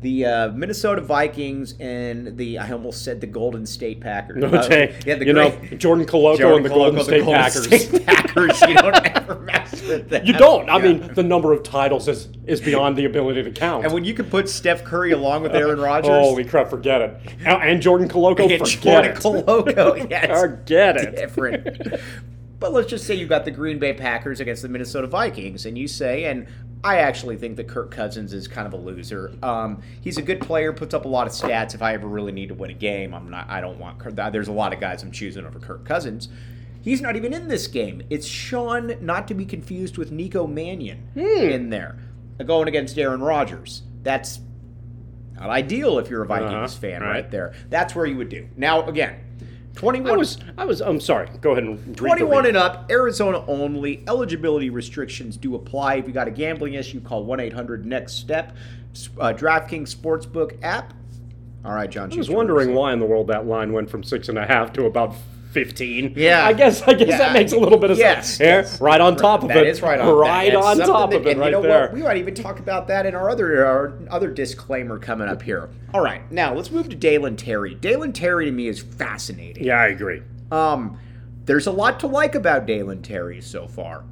the 0.00 0.24
uh, 0.24 0.48
Minnesota 0.50 1.00
Vikings 1.00 1.74
and 1.80 2.36
the 2.36 2.58
I 2.58 2.70
almost 2.70 3.02
said 3.04 3.20
the 3.20 3.26
Golden 3.26 3.66
State 3.66 4.00
Packers. 4.00 4.36
No, 4.48 4.62
Jay, 4.62 4.90
uh, 4.90 5.02
yeah, 5.04 5.16
you 5.16 5.32
great, 5.32 5.34
know 5.34 5.76
Jordan 5.76 6.06
Koloko 6.06 6.38
Jordan 6.38 6.56
and 6.58 6.66
the 6.66 6.70
Koloko, 6.70 6.74
Golden 6.74 7.04
State 7.04 7.18
the 7.18 7.24
Golden 7.24 7.40
Packers. 7.42 7.64
State 7.64 8.06
Packers. 8.06 8.17
You 8.46 8.74
don't 8.74 9.16
ever 9.16 9.36
mess 9.40 9.82
with 9.82 10.08
them. 10.08 10.24
You 10.24 10.32
don't. 10.32 10.68
I 10.68 10.76
yeah. 10.78 10.82
mean, 10.82 11.14
the 11.14 11.22
number 11.22 11.52
of 11.52 11.62
titles 11.62 12.08
is 12.08 12.28
is 12.46 12.60
beyond 12.60 12.96
the 12.96 13.04
ability 13.04 13.42
to 13.42 13.50
count. 13.50 13.84
And 13.84 13.92
when 13.92 14.04
you 14.04 14.14
can 14.14 14.26
put 14.26 14.48
Steph 14.48 14.84
Curry 14.84 15.12
along 15.12 15.42
with 15.42 15.54
Aaron 15.54 15.80
Rodgers, 15.80 16.10
holy 16.10 16.44
crap, 16.44 16.70
forget 16.70 17.00
it. 17.00 17.20
And 17.44 17.80
Jordan 17.82 18.08
Koloko, 18.08 18.50
and 18.50 18.58
forget 18.58 18.82
Jordan 18.82 19.10
it. 19.12 19.16
Koloko, 19.16 20.10
yes, 20.10 20.40
forget 20.40 20.96
it. 20.96 21.16
Different. 21.16 22.00
But 22.60 22.72
let's 22.72 22.88
just 22.88 23.06
say 23.06 23.14
you 23.14 23.26
got 23.26 23.44
the 23.44 23.52
Green 23.52 23.78
Bay 23.78 23.92
Packers 23.92 24.40
against 24.40 24.62
the 24.62 24.68
Minnesota 24.68 25.06
Vikings, 25.06 25.64
and 25.64 25.78
you 25.78 25.86
say, 25.86 26.24
and 26.24 26.48
I 26.82 26.98
actually 26.98 27.36
think 27.36 27.56
that 27.56 27.68
Kirk 27.68 27.90
Cousins 27.90 28.32
is 28.32 28.48
kind 28.48 28.66
of 28.66 28.72
a 28.72 28.76
loser. 28.76 29.32
Um, 29.42 29.82
he's 30.00 30.18
a 30.18 30.22
good 30.22 30.40
player, 30.40 30.72
puts 30.72 30.92
up 30.94 31.04
a 31.04 31.08
lot 31.08 31.26
of 31.26 31.32
stats. 31.32 31.74
If 31.74 31.82
I 31.82 31.94
ever 31.94 32.08
really 32.08 32.32
need 32.32 32.48
to 32.48 32.54
win 32.54 32.70
a 32.70 32.74
game, 32.74 33.14
I'm 33.14 33.30
not. 33.30 33.48
I 33.48 33.60
don't 33.60 33.78
want. 33.78 33.98
There's 34.32 34.48
a 34.48 34.52
lot 34.52 34.72
of 34.72 34.80
guys 34.80 35.02
I'm 35.02 35.12
choosing 35.12 35.46
over 35.46 35.58
Kirk 35.60 35.84
Cousins. 35.84 36.28
He's 36.80 37.00
not 37.00 37.16
even 37.16 37.32
in 37.32 37.48
this 37.48 37.66
game. 37.66 38.02
It's 38.08 38.26
Sean, 38.26 38.94
not 39.00 39.28
to 39.28 39.34
be 39.34 39.44
confused 39.44 39.98
with 39.98 40.12
Nico 40.12 40.46
Mannion, 40.46 41.08
hmm. 41.14 41.20
in 41.20 41.70
there, 41.70 41.98
going 42.44 42.68
against 42.68 42.96
Aaron 42.98 43.20
Rodgers. 43.20 43.82
That's 44.02 44.40
not 45.34 45.50
ideal 45.50 45.98
if 45.98 46.08
you're 46.08 46.22
a 46.22 46.26
Vikings 46.26 46.72
uh-huh. 46.72 46.80
fan, 46.80 47.02
right. 47.02 47.10
right 47.10 47.30
there. 47.30 47.54
That's 47.68 47.94
where 47.94 48.06
you 48.06 48.16
would 48.16 48.28
do. 48.28 48.48
Now, 48.56 48.86
again, 48.86 49.20
21 49.74 50.10
I 50.10 50.16
was 50.16 50.38
I 50.56 50.64
was 50.64 50.80
I'm 50.80 51.00
sorry. 51.00 51.28
Go 51.40 51.52
ahead 51.52 51.62
and 51.62 51.96
21 51.96 52.46
and 52.46 52.56
up, 52.56 52.90
Arizona 52.90 53.44
only. 53.46 54.02
Eligibility 54.08 54.70
restrictions 54.70 55.36
do 55.36 55.54
apply. 55.54 55.96
If 55.96 56.08
you 56.08 56.12
got 56.12 56.26
a 56.26 56.32
gambling 56.32 56.74
issue, 56.74 57.00
call 57.00 57.24
1-800 57.24 57.84
next 57.84 58.14
step. 58.14 58.56
Uh, 59.20 59.32
DraftKings 59.32 59.94
Sportsbook 59.94 60.58
app. 60.62 60.94
All 61.64 61.72
right, 61.72 61.88
John. 61.88 62.12
I 62.12 62.16
was 62.16 62.30
wondering 62.30 62.74
why 62.74 62.92
in 62.92 62.98
the 62.98 63.06
world 63.06 63.28
that 63.28 63.46
line 63.46 63.72
went 63.72 63.88
from 63.88 64.02
six 64.02 64.28
and 64.28 64.38
a 64.38 64.46
half 64.46 64.72
to 64.72 64.86
about 64.86 65.14
15. 65.52 66.14
Yeah. 66.16 66.46
I 66.46 66.52
guess 66.52 66.82
I 66.82 66.94
guess 66.94 67.08
yeah. 67.08 67.18
that 67.18 67.32
makes 67.32 67.52
a 67.52 67.58
little 67.58 67.78
bit 67.78 67.90
of 67.90 67.98
yes, 67.98 68.36
sense. 68.36 68.40
Yes. 68.40 68.80
Right 68.80 69.00
on 69.00 69.16
top 69.16 69.42
of 69.42 69.48
that 69.48 69.58
it. 69.58 69.60
That 69.60 69.66
is 69.66 69.82
right 69.82 69.98
on 69.98 70.14
Right 70.14 70.54
on 70.54 70.78
top 70.78 71.10
that, 71.10 71.20
of 71.20 71.26
it 71.26 71.38
right 71.38 71.46
you 71.46 71.52
know 71.52 71.62
there. 71.62 71.82
What? 71.82 71.94
We 71.94 72.02
might 72.02 72.18
even 72.18 72.34
talk 72.34 72.58
about 72.58 72.86
that 72.88 73.06
in 73.06 73.14
our 73.14 73.30
other 73.30 73.64
our 73.64 73.98
other 74.10 74.30
disclaimer 74.30 74.98
coming 74.98 75.28
up 75.28 75.42
here. 75.42 75.70
All 75.94 76.02
right. 76.02 76.30
Now, 76.30 76.54
let's 76.54 76.70
move 76.70 76.88
to 76.90 76.96
Dalen 76.96 77.36
Terry. 77.36 77.74
Dalen 77.74 78.12
Terry 78.12 78.44
to 78.44 78.52
me 78.52 78.68
is 78.68 78.80
fascinating. 78.80 79.64
Yeah, 79.64 79.80
I 79.80 79.88
agree. 79.88 80.22
Um 80.50 80.98
there's 81.48 81.66
a 81.66 81.72
lot 81.72 81.98
to 82.00 82.06
like 82.06 82.34
about 82.34 82.66
Dalen 82.66 83.00
Terry 83.00 83.40
so 83.40 83.66
far. 83.66 84.04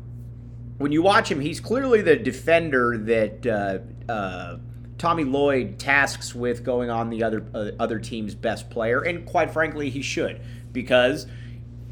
When 0.78 0.90
you 0.90 1.02
watch 1.02 1.30
him, 1.30 1.38
he's 1.38 1.60
clearly 1.60 2.00
the 2.00 2.16
defender 2.16 2.96
that 2.96 3.46
uh, 3.46 4.10
uh, 4.10 4.56
Tommy 4.96 5.24
Lloyd 5.24 5.78
tasks 5.78 6.34
with 6.34 6.64
going 6.64 6.88
on 6.88 7.10
the 7.10 7.22
other 7.22 7.46
uh, 7.54 7.70
other 7.78 7.98
team's 7.98 8.34
best 8.34 8.70
player, 8.70 9.02
and 9.02 9.26
quite 9.26 9.50
frankly, 9.50 9.90
he 9.90 10.00
should 10.00 10.40
because 10.76 11.26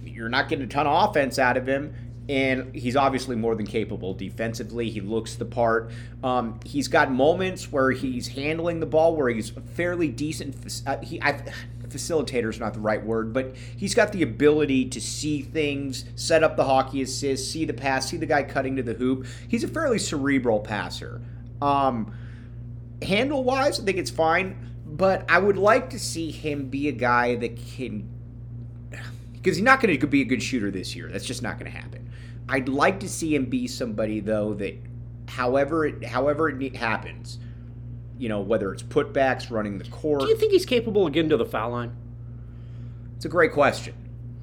you're 0.05 0.29
not 0.29 0.49
getting 0.49 0.64
a 0.64 0.69
ton 0.69 0.87
of 0.87 1.11
offense 1.11 1.38
out 1.38 1.57
of 1.57 1.67
him. 1.67 1.95
And 2.29 2.75
he's 2.75 2.97
obviously 2.97 3.37
more 3.37 3.55
than 3.55 3.67
capable 3.67 4.14
defensively. 4.14 4.88
He 4.88 5.00
looks 5.00 5.35
the 5.35 5.45
part. 5.45 5.91
Um, 6.23 6.61
he's 6.64 6.88
got 6.88 7.11
moments 7.11 7.71
where 7.71 7.91
he's 7.91 8.29
handling 8.29 8.81
the 8.81 8.87
ball, 8.87 9.14
where 9.14 9.29
he's 9.29 9.50
fairly 9.75 10.09
decent. 10.09 10.83
Uh, 10.87 10.99
he, 11.00 11.21
I, 11.21 11.43
facilitator 11.95 12.49
is 12.49 12.59
not 12.59 12.75
the 12.75 12.81
right 12.81 13.05
word, 13.05 13.33
but 13.33 13.55
he's 13.76 13.95
got 13.95 14.12
the 14.12 14.23
ability 14.23 14.87
to 14.87 15.00
see 15.00 15.43
things, 15.43 16.05
set 16.17 16.43
up 16.43 16.57
the 16.57 16.64
hockey 16.64 17.03
assist, 17.03 17.50
see 17.50 17.64
the 17.64 17.75
pass, 17.75 18.09
see 18.09 18.17
the 18.17 18.26
guy 18.26 18.43
cutting 18.43 18.76
to 18.76 18.83
the 18.83 18.95
hoop. 18.95 19.26
He's 19.49 19.64
a 19.64 19.69
fairly 19.69 19.99
cerebral 19.99 20.61
passer. 20.61 21.21
Um, 21.62 22.12
handle 23.03 23.45
wise, 23.45 23.81
I 23.81 23.85
think 23.85 23.99
it's 23.99 24.11
fine, 24.11 24.57
but 24.87 25.25
I 25.31 25.38
would 25.38 25.59
like 25.59 25.91
to 25.91 25.99
see 25.99 26.31
him 26.31 26.69
be 26.69 26.88
a 26.88 26.93
guy 26.93 27.37
that 27.37 27.57
can 27.57 28.09
because 29.44 29.58
he's 29.58 29.64
not 29.64 29.78
going 29.78 30.00
to 30.00 30.06
be 30.06 30.22
a 30.22 30.24
good 30.24 30.42
shooter 30.42 30.70
this 30.70 30.96
year. 30.96 31.10
That's 31.12 31.26
just 31.26 31.42
not 31.42 31.58
going 31.58 31.70
to 31.70 31.78
happen. 31.78 32.10
I'd 32.48 32.66
like 32.66 33.00
to 33.00 33.08
see 33.08 33.34
him 33.34 33.44
be 33.44 33.66
somebody 33.66 34.20
though 34.20 34.54
that 34.54 34.74
however 35.28 35.84
it 35.84 36.02
however 36.04 36.48
it 36.48 36.76
happens. 36.76 37.38
You 38.16 38.30
know, 38.30 38.40
whether 38.40 38.72
it's 38.72 38.82
putbacks, 38.82 39.50
running 39.50 39.76
the 39.78 39.84
court. 39.84 40.22
Do 40.22 40.28
you 40.28 40.36
think 40.36 40.52
he's 40.52 40.64
capable 40.64 41.06
of 41.06 41.12
getting 41.12 41.28
to 41.28 41.36
the 41.36 41.44
foul 41.44 41.72
line? 41.72 41.94
It's 43.16 43.26
a 43.26 43.28
great 43.28 43.52
question. 43.52 43.94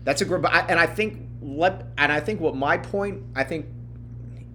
That's 0.04 0.22
a 0.22 0.26
great, 0.26 0.44
and 0.70 0.80
I 0.80 0.86
think 0.86 1.28
let 1.42 1.88
and 1.98 2.12
I 2.12 2.20
think 2.20 2.40
what 2.40 2.56
my 2.56 2.78
point. 2.78 3.24
I 3.36 3.44
think 3.44 3.66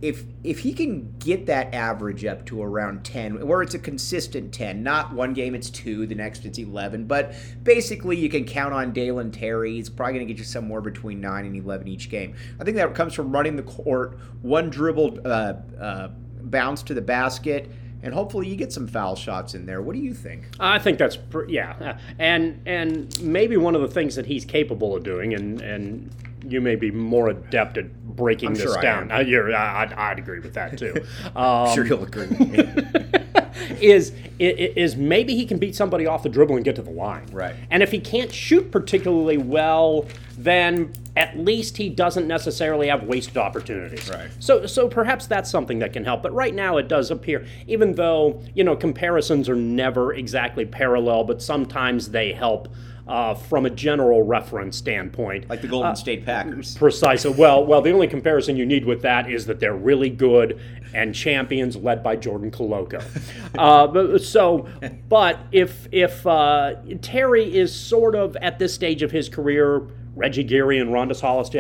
if 0.03 0.25
if 0.45 0.61
he 0.61 0.73
can 0.73 1.15
get 1.19 1.47
that 1.47 1.75
average 1.75 2.25
up 2.25 2.45
to 2.47 2.63
around 2.63 3.05
ten, 3.05 3.47
where 3.47 3.63
it's 3.63 3.75
a 3.75 3.79
consistent 3.79 4.53
ten, 4.53 4.83
not 4.83 5.13
one 5.13 5.33
game 5.33 5.55
it's 5.55 5.71
two, 5.71 6.07
the 6.07 6.15
next 6.15 6.45
it's 6.45 6.59
eleven, 6.59 7.07
but 7.07 7.35
basically 7.63 8.17
you 8.17 8.29
can 8.29 8.45
count 8.45 8.75
on 8.75 8.93
Dalen 8.93 9.31
Terry. 9.31 9.75
He's 9.75 9.89
probably 9.89 10.15
going 10.15 10.27
to 10.27 10.33
get 10.33 10.39
you 10.39 10.45
somewhere 10.45 10.81
between 10.81 11.21
nine 11.21 11.47
and 11.47 11.57
eleven 11.57 11.89
each 11.89 12.11
game. 12.11 12.35
I 12.61 12.65
think 12.65 12.77
that 12.77 12.95
comes 12.95 13.15
from 13.15 13.33
running 13.33 13.57
the 13.57 13.63
court, 13.63 14.19
one 14.43 14.69
dribble 14.71 15.21
uh, 15.25 15.55
uh, 15.81 16.09
bounce 16.43 16.83
to 16.85 16.95
the 16.95 17.03
basket. 17.03 17.71
And 18.03 18.15
hopefully 18.15 18.47
you 18.47 18.57
get 18.57 18.73
some 18.73 18.87
foul 18.87 19.17
shots 19.17 19.55
in 19.55 19.67
there. 19.67 19.83
What 19.83 19.95
do 19.95 20.01
you 20.01 20.15
think? 20.15 20.51
I 20.61 20.79
think 20.79 20.99
that's 20.99 21.17
pr- 21.17 21.49
yeah, 21.49 21.99
and 22.19 22.61
and 22.67 23.21
maybe 23.21 23.57
one 23.57 23.75
of 23.75 23.81
the 23.81 23.89
things 23.89 24.15
that 24.15 24.27
he's 24.27 24.45
capable 24.45 24.95
of 24.95 25.03
doing, 25.03 25.35
and 25.35 25.61
and 25.61 26.15
you 26.47 26.61
may 26.61 26.77
be 26.77 26.93
more 26.93 27.31
adept 27.31 27.79
at 27.79 27.87
breaking 28.17 28.49
I'm 28.49 28.55
this 28.55 28.63
sure 28.65 28.81
down. 28.83 29.11
Uh, 29.13 29.17
I, 29.17 29.83
I'd, 29.83 29.93
I'd 29.93 30.19
agree 30.19 30.41
with 30.41 30.55
that 30.55 30.77
too. 30.79 30.95
Um, 31.37 31.75
sure, 31.75 31.85
you'll 31.85 32.03
agree. 32.03 32.27
with 32.29 32.41
me. 32.41 33.05
is 33.81 34.13
i- 34.41 34.45
i- 34.45 34.73
is 34.77 34.97
maybe 34.97 35.35
he 35.35 35.45
can 35.47 35.59
beat 35.59 35.75
somebody 35.75 36.07
off 36.07 36.23
the 36.23 36.29
dribble 36.29 36.57
and 36.57 36.65
get 36.65 36.77
to 36.77 36.83
the 36.83 36.91
line. 36.91 37.27
Right. 37.33 37.55
And 37.71 37.83
if 37.83 37.91
he 37.91 37.99
can't 37.99 38.33
shoot 38.33 38.71
particularly 38.71 39.37
well, 39.39 40.07
then 40.39 40.93
at 41.17 41.39
least 41.39 41.77
he 41.77 41.89
doesn't 41.89 42.27
necessarily 42.27 42.89
have 42.89 43.05
wasted 43.05 43.37
opportunities. 43.39 44.09
Right. 44.11 44.29
So 44.39 44.67
so 44.67 44.89
perhaps 44.89 45.27
that's 45.27 45.51
something 45.51 45.79
that 45.81 45.93
can 45.93 46.05
help. 46.05 46.23
But 46.23 46.33
right 46.33 46.55
now 46.55 46.77
it 46.79 46.89
does 46.89 47.11
appear, 47.11 47.47
even 47.67 47.95
though 47.95 48.43
you 48.55 48.65
know 48.65 48.77
comparisons 48.77 49.49
are 49.49 49.57
never 49.57 50.15
exactly 50.15 50.65
parallel, 50.65 51.25
but 51.25 51.43
sometimes 51.43 52.11
they 52.11 52.33
help. 52.33 52.69
Uh, 53.07 53.35
from 53.35 53.67
a 53.67 53.71
general 53.71 54.23
reference 54.23 54.77
standpoint, 54.77 55.49
like 55.49 55.63
the 55.63 55.69
Golden 55.69 55.95
State 55.95 56.27
Packers. 56.27 56.77
Precisely. 56.77 57.31
Well, 57.31 57.65
well, 57.65 57.81
the 57.81 57.93
only 57.93 58.09
comparison 58.09 58.57
you 58.57 58.67
need 58.67 58.85
with 58.85 59.03
that 59.03 59.31
is 59.31 59.47
that 59.47 59.61
they're 59.61 59.77
really 59.77 60.11
good 60.11 60.61
and 60.93 61.15
champions 61.15 61.77
led 61.77 62.03
by 62.03 62.17
Jordan 62.17 62.51
Koloko. 62.51 63.01
uh, 63.59 64.19
so, 64.19 64.69
but 65.09 65.39
if 65.53 65.87
if 65.93 66.27
uh, 66.27 66.75
Terry 67.01 67.55
is 67.55 67.73
sort 67.73 68.17
of 68.17 68.35
at 68.37 68.59
this 68.59 68.75
stage 68.75 69.03
of 69.03 69.13
his 69.13 69.29
career, 69.29 69.87
Reggie 70.17 70.43
Geary 70.45 70.79
and 70.81 70.91
Rondae 70.91 71.21
Hollis, 71.21 71.51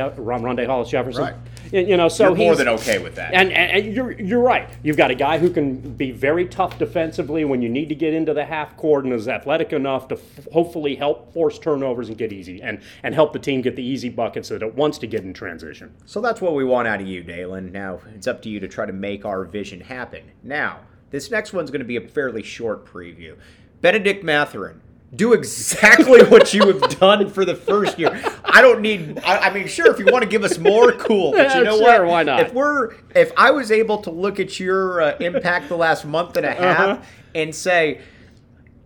Hollis 0.66 0.88
Jefferson, 0.90 1.22
Right. 1.22 1.34
you, 1.72 1.96
know, 1.96 2.08
so 2.08 2.28
You're 2.28 2.36
more 2.36 2.56
than 2.56 2.68
okay 2.68 2.98
with 2.98 3.14
that. 3.16 3.34
and, 3.34 3.52
and, 3.52 3.84
and 3.84 3.94
you're 3.94 4.12
you're 4.12 4.40
right. 4.40 4.68
You've 4.82 4.96
got 4.96 5.10
a 5.10 5.14
guy 5.14 5.36
who 5.38 5.50
can 5.50 5.76
be 5.94 6.10
very 6.10 6.46
tough 6.46 6.78
defensively 6.78 7.44
when 7.44 7.60
you 7.60 7.68
need 7.68 7.88
to 7.90 7.94
get 7.94 8.14
into 8.14 8.32
the 8.32 8.44
half 8.46 8.76
court 8.78 9.04
and 9.04 9.12
is 9.12 9.28
athletic 9.28 9.72
enough 9.74 10.08
to 10.08 10.14
f- 10.14 10.48
hopefully 10.52 10.94
help 10.96 11.32
force 11.34 11.58
turnovers 11.58 12.08
and 12.08 12.16
get 12.16 12.32
easy 12.32 12.62
and 12.62 12.80
and 13.02 13.14
help 13.14 13.32
the 13.34 13.38
team 13.38 13.60
get 13.60 13.76
the 13.76 13.84
easy 13.84 14.08
buckets 14.08 14.48
that 14.48 14.62
it 14.62 14.74
wants 14.74 14.96
to 14.98 15.06
get 15.06 15.22
in 15.22 15.34
transition. 15.34 15.94
So 16.06 16.20
that's 16.22 16.40
what 16.40 16.54
we 16.54 16.64
want 16.64 16.88
out 16.88 17.00
of 17.02 17.06
you, 17.06 17.22
Dalen. 17.22 17.72
Now 17.72 18.00
it's 18.14 18.26
up 18.26 18.40
to 18.42 18.48
you 18.48 18.58
to 18.60 18.68
try 18.68 18.86
to 18.86 18.92
make 18.94 19.24
our 19.26 19.44
vision 19.44 19.80
happen. 19.80 20.22
Now, 20.42 20.80
this 21.10 21.30
next 21.30 21.52
one's 21.52 21.70
going 21.70 21.80
to 21.82 21.86
be 21.86 21.96
a 21.96 22.00
fairly 22.08 22.42
short 22.42 22.86
preview. 22.86 23.36
Bennedict 23.82 24.24
Mathurin. 24.24 24.80
Do 25.14 25.32
exactly 25.32 26.24
what 26.24 26.52
you 26.52 26.66
have 26.66 26.98
done 26.98 27.30
for 27.30 27.44
the 27.44 27.54
first 27.54 27.98
year. 27.98 28.20
I 28.44 28.60
don't 28.60 28.80
need. 28.80 29.20
I, 29.24 29.38
I 29.48 29.54
mean, 29.54 29.66
sure, 29.68 29.90
if 29.90 29.98
you 29.98 30.06
want 30.06 30.22
to 30.24 30.28
give 30.28 30.42
us 30.44 30.58
more, 30.58 30.92
cool. 30.92 31.32
But 31.32 31.54
you 31.54 31.64
know 31.64 31.78
sure, 31.78 32.02
what? 32.04 32.10
why 32.10 32.22
not? 32.24 32.40
If 32.40 32.52
we're, 32.52 32.94
if 33.14 33.32
I 33.36 33.50
was 33.52 33.70
able 33.70 33.98
to 34.02 34.10
look 34.10 34.40
at 34.40 34.58
your 34.58 35.00
uh, 35.00 35.16
impact 35.20 35.68
the 35.68 35.76
last 35.76 36.04
month 36.04 36.36
and 36.36 36.44
a 36.44 36.52
half 36.52 36.78
Uh-huh. 36.80 37.02
and 37.34 37.54
say, 37.54 38.00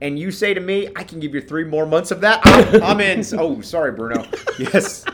and 0.03 0.19
you 0.19 0.31
say 0.31 0.53
to 0.55 0.61
me, 0.61 0.89
I 0.95 1.05
can 1.05 1.21
give 1.21 1.35
you 1.35 1.41
three 1.41 1.65
more 1.65 1.87
months 1.87 2.11
of 2.11 2.21
that, 2.21 2.41
I'm, 2.45 2.83
I'm 2.83 3.01
in. 3.01 3.25
Oh, 3.39 3.61
sorry, 3.63 3.93
Bruno. 3.93 4.25
Yes, 4.59 5.05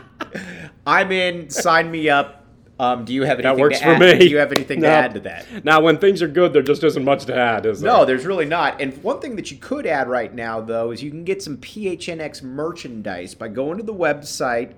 I'm 0.86 1.12
in. 1.12 1.48
Sign 1.50 1.90
me 1.90 2.08
up. 2.10 2.35
Um, 2.78 3.06
do 3.06 3.14
you 3.14 3.22
have 3.22 3.38
anything 3.38 3.56
That 3.56 3.60
works 3.60 3.78
to 3.78 3.84
for 3.84 3.90
add? 3.92 4.00
me. 4.00 4.18
Do 4.18 4.28
you 4.28 4.36
have 4.36 4.52
anything 4.52 4.82
to 4.82 4.86
add 4.88 5.14
to 5.14 5.20
that? 5.20 5.64
Now, 5.64 5.80
when 5.80 5.96
things 5.96 6.20
are 6.20 6.28
good, 6.28 6.52
there 6.52 6.62
just 6.62 6.84
isn't 6.84 7.04
much 7.04 7.24
to 7.24 7.34
add, 7.34 7.64
is 7.64 7.80
there? 7.80 7.90
No, 7.90 8.04
there's 8.04 8.26
really 8.26 8.44
not. 8.44 8.80
And 8.82 9.02
one 9.02 9.18
thing 9.20 9.36
that 9.36 9.50
you 9.50 9.56
could 9.56 9.86
add 9.86 10.08
right 10.08 10.34
now, 10.34 10.60
though, 10.60 10.90
is 10.90 11.02
you 11.02 11.10
can 11.10 11.24
get 11.24 11.42
some 11.42 11.56
PHNX 11.56 12.42
merchandise 12.42 13.34
by 13.34 13.48
going 13.48 13.78
to 13.78 13.82
the 13.82 13.94
website. 13.94 14.74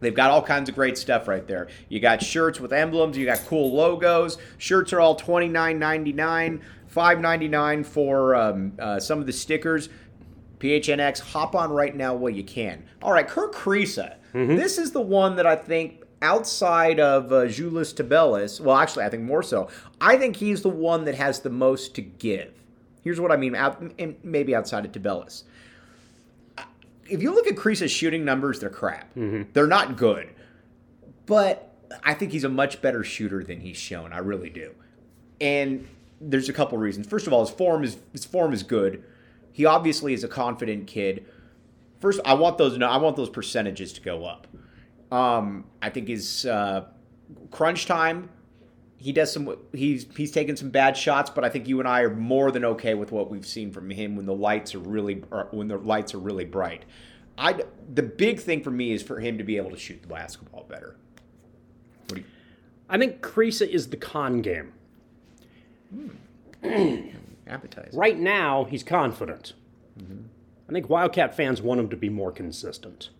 They've 0.00 0.14
got 0.14 0.30
all 0.32 0.42
kinds 0.42 0.68
of 0.68 0.74
great 0.74 0.98
stuff 0.98 1.28
right 1.28 1.46
there. 1.46 1.68
You 1.88 2.00
got 2.00 2.22
shirts 2.22 2.60
with 2.60 2.72
emblems. 2.72 3.16
You 3.16 3.24
got 3.24 3.38
cool 3.46 3.72
logos. 3.72 4.36
Shirts 4.58 4.92
are 4.92 5.00
all 5.00 5.14
twenty 5.14 5.48
nine 5.48 5.78
ninety 5.78 6.12
nine, 6.12 6.60
five 6.88 7.20
ninety 7.20 7.48
nine 7.48 7.82
for 7.84 8.34
um, 8.34 8.72
uh, 8.78 8.98
some 9.00 9.20
of 9.20 9.26
the 9.26 9.32
stickers. 9.32 9.88
PHNX, 10.58 11.20
hop 11.20 11.54
on 11.54 11.70
right 11.70 11.94
now 11.94 12.14
while 12.14 12.30
you 12.30 12.42
can. 12.44 12.84
All 13.00 13.12
right, 13.12 13.26
Kerr 13.28 13.48
Kriisa. 13.50 14.16
This 14.32 14.76
is 14.76 14.90
the 14.90 15.00
one 15.00 15.36
that 15.36 15.46
I 15.46 15.56
think 15.56 16.02
outside 16.26 16.98
of 16.98 17.32
uh, 17.32 17.46
Julius 17.46 17.92
Tubelis, 17.92 18.60
well, 18.60 18.76
actually, 18.76 19.04
I 19.04 19.08
think 19.08 19.22
more 19.22 19.44
so. 19.44 19.68
I 20.00 20.16
think 20.16 20.36
he's 20.36 20.62
the 20.62 20.68
one 20.68 21.04
that 21.04 21.14
has 21.14 21.40
the 21.40 21.50
most 21.50 21.94
to 21.94 22.02
give. 22.02 22.52
Here's 23.04 23.20
what 23.20 23.30
I 23.30 23.36
mean, 23.36 23.54
out, 23.54 23.80
maybe 24.24 24.54
outside 24.54 24.84
of 24.84 24.90
Tubelis. 24.90 25.44
If 27.08 27.22
you 27.22 27.32
look 27.32 27.46
at 27.46 27.54
Kriisa's 27.54 27.92
shooting 27.92 28.24
numbers, 28.24 28.58
they're 28.58 28.68
crap. 28.68 29.08
They're 29.52 29.68
not 29.68 29.96
good. 29.96 30.28
But 31.26 31.72
I 32.02 32.14
think 32.14 32.32
he's 32.32 32.42
a 32.42 32.48
much 32.48 32.82
better 32.82 33.04
shooter 33.04 33.44
than 33.44 33.60
he's 33.60 33.76
shown. 33.76 34.12
I 34.12 34.18
really 34.18 34.50
do. 34.50 34.74
And 35.40 35.86
there's 36.20 36.48
a 36.48 36.52
couple 36.52 36.76
reasons. 36.78 37.06
First 37.06 37.28
of 37.28 37.32
all, 37.32 37.46
his 37.46 37.54
form 37.54 37.84
is 37.84 37.98
his 38.12 38.24
form 38.24 38.52
is 38.52 38.64
good. 38.64 39.04
He 39.52 39.64
obviously 39.64 40.12
is 40.12 40.24
a 40.24 40.28
confident 40.28 40.88
kid. 40.88 41.24
First, 42.00 42.20
I 42.24 42.34
want 42.34 42.58
those 42.58 42.80
I 42.82 42.96
want 42.96 43.14
those 43.14 43.30
percentages 43.30 43.92
to 43.92 44.00
go 44.00 44.24
up. 44.24 44.48
Um, 45.10 45.64
I 45.80 45.90
think 45.90 46.08
his 46.08 46.46
uh, 46.46 46.86
crunch 47.50 47.86
time, 47.86 48.28
he 48.96 49.12
does 49.12 49.32
some. 49.32 49.56
He's 49.72 50.06
he's 50.16 50.32
taken 50.32 50.56
some 50.56 50.70
bad 50.70 50.96
shots, 50.96 51.30
but 51.30 51.44
I 51.44 51.48
think 51.48 51.68
you 51.68 51.78
and 51.78 51.88
I 51.88 52.00
are 52.00 52.14
more 52.14 52.50
than 52.50 52.64
okay 52.64 52.94
with 52.94 53.12
what 53.12 53.30
we've 53.30 53.46
seen 53.46 53.70
from 53.70 53.90
him 53.90 54.16
when 54.16 54.26
the 54.26 54.34
lights 54.34 54.74
are 54.74 54.80
really 54.80 55.14
when 55.50 55.68
the 55.68 55.76
lights 55.76 56.14
are 56.14 56.18
really 56.18 56.44
bright. 56.44 56.84
I 57.38 57.62
the 57.92 58.02
big 58.02 58.40
thing 58.40 58.62
for 58.62 58.70
me 58.70 58.92
is 58.92 59.02
for 59.02 59.20
him 59.20 59.38
to 59.38 59.44
be 59.44 59.56
able 59.56 59.70
to 59.70 59.76
shoot 59.76 60.02
the 60.02 60.08
basketball 60.08 60.64
better. 60.68 60.96
You? 62.14 62.24
I 62.88 62.98
think 62.98 63.20
Kriisa 63.20 63.68
is 63.68 63.88
the 63.88 63.96
con 63.96 64.42
game. 64.42 64.72
Appetizer. 67.46 67.90
Right 67.92 68.18
now, 68.18 68.64
he's 68.64 68.82
confident. 68.82 69.52
I 70.68 70.72
think 70.72 70.88
Wildcat 70.88 71.36
fans 71.36 71.62
want 71.62 71.80
him 71.80 71.88
to 71.90 71.96
be 71.96 72.08
more 72.08 72.32
consistent. 72.32 73.10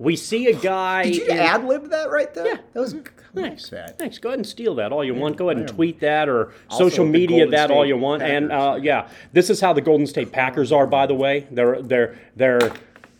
We 0.00 0.16
see 0.16 0.46
a 0.46 0.54
guy. 0.54 1.04
Did 1.04 1.16
you 1.16 1.24
in- 1.26 1.38
ad 1.38 1.64
lib 1.64 1.90
that 1.90 2.10
right 2.10 2.32
there? 2.32 2.46
Yeah. 2.46 2.56
that 2.72 2.80
was 2.80 2.96
Thanks. 3.34 3.68
That. 3.68 3.98
Thanks. 3.98 4.16
Go 4.18 4.30
ahead 4.30 4.38
and 4.38 4.46
steal 4.46 4.74
that 4.76 4.92
all 4.92 5.04
you 5.04 5.14
want. 5.14 5.36
Go 5.36 5.50
ahead 5.50 5.58
and 5.58 5.68
tweet 5.68 6.00
that 6.00 6.26
or 6.28 6.52
Also 6.70 6.88
social 6.88 7.04
media 7.04 7.46
that 7.48 7.70
all 7.70 7.84
you 7.86 7.96
want. 7.98 8.22
And 8.22 8.50
uh, 8.50 8.78
yeah, 8.82 9.08
this 9.32 9.50
is 9.50 9.60
how 9.60 9.72
the 9.74 9.82
Golden 9.82 10.06
State 10.06 10.32
Packers 10.32 10.72
are. 10.72 10.86
By 10.86 11.06
the 11.06 11.14
way, 11.14 11.46
they're 11.50 11.80
they're 11.82 12.16
they're 12.34 12.72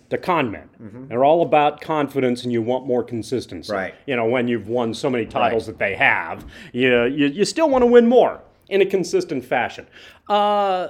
they're 0.09 0.19
con 0.19 0.51
men. 0.51 1.07
They're 1.09 1.23
all 1.25 1.43
about 1.43 1.81
confidence, 1.83 2.43
and 2.45 2.53
you 2.53 2.63
want 2.63 2.87
more 2.87 3.05
consistency. 3.05 3.69
Mm-hmm. 3.71 3.77
Right. 3.79 3.95
You 4.07 4.17
know, 4.17 4.25
when 4.25 4.49
you've 4.49 4.67
won 4.69 4.95
so 4.95 5.11
many 5.11 5.27
titles 5.27 5.69
Right. 5.69 5.79
that 5.79 5.85
they 5.85 5.95
have, 5.97 6.45
you 6.73 7.05
you, 7.05 7.27
you 7.27 7.45
still 7.45 7.69
want 7.69 7.83
to 7.83 7.87
win 7.87 8.09
more 8.09 8.41
in 8.71 8.81
a 8.81 8.87
consistent 8.87 9.45
fashion. 9.45 9.87
Uh, 10.29 10.89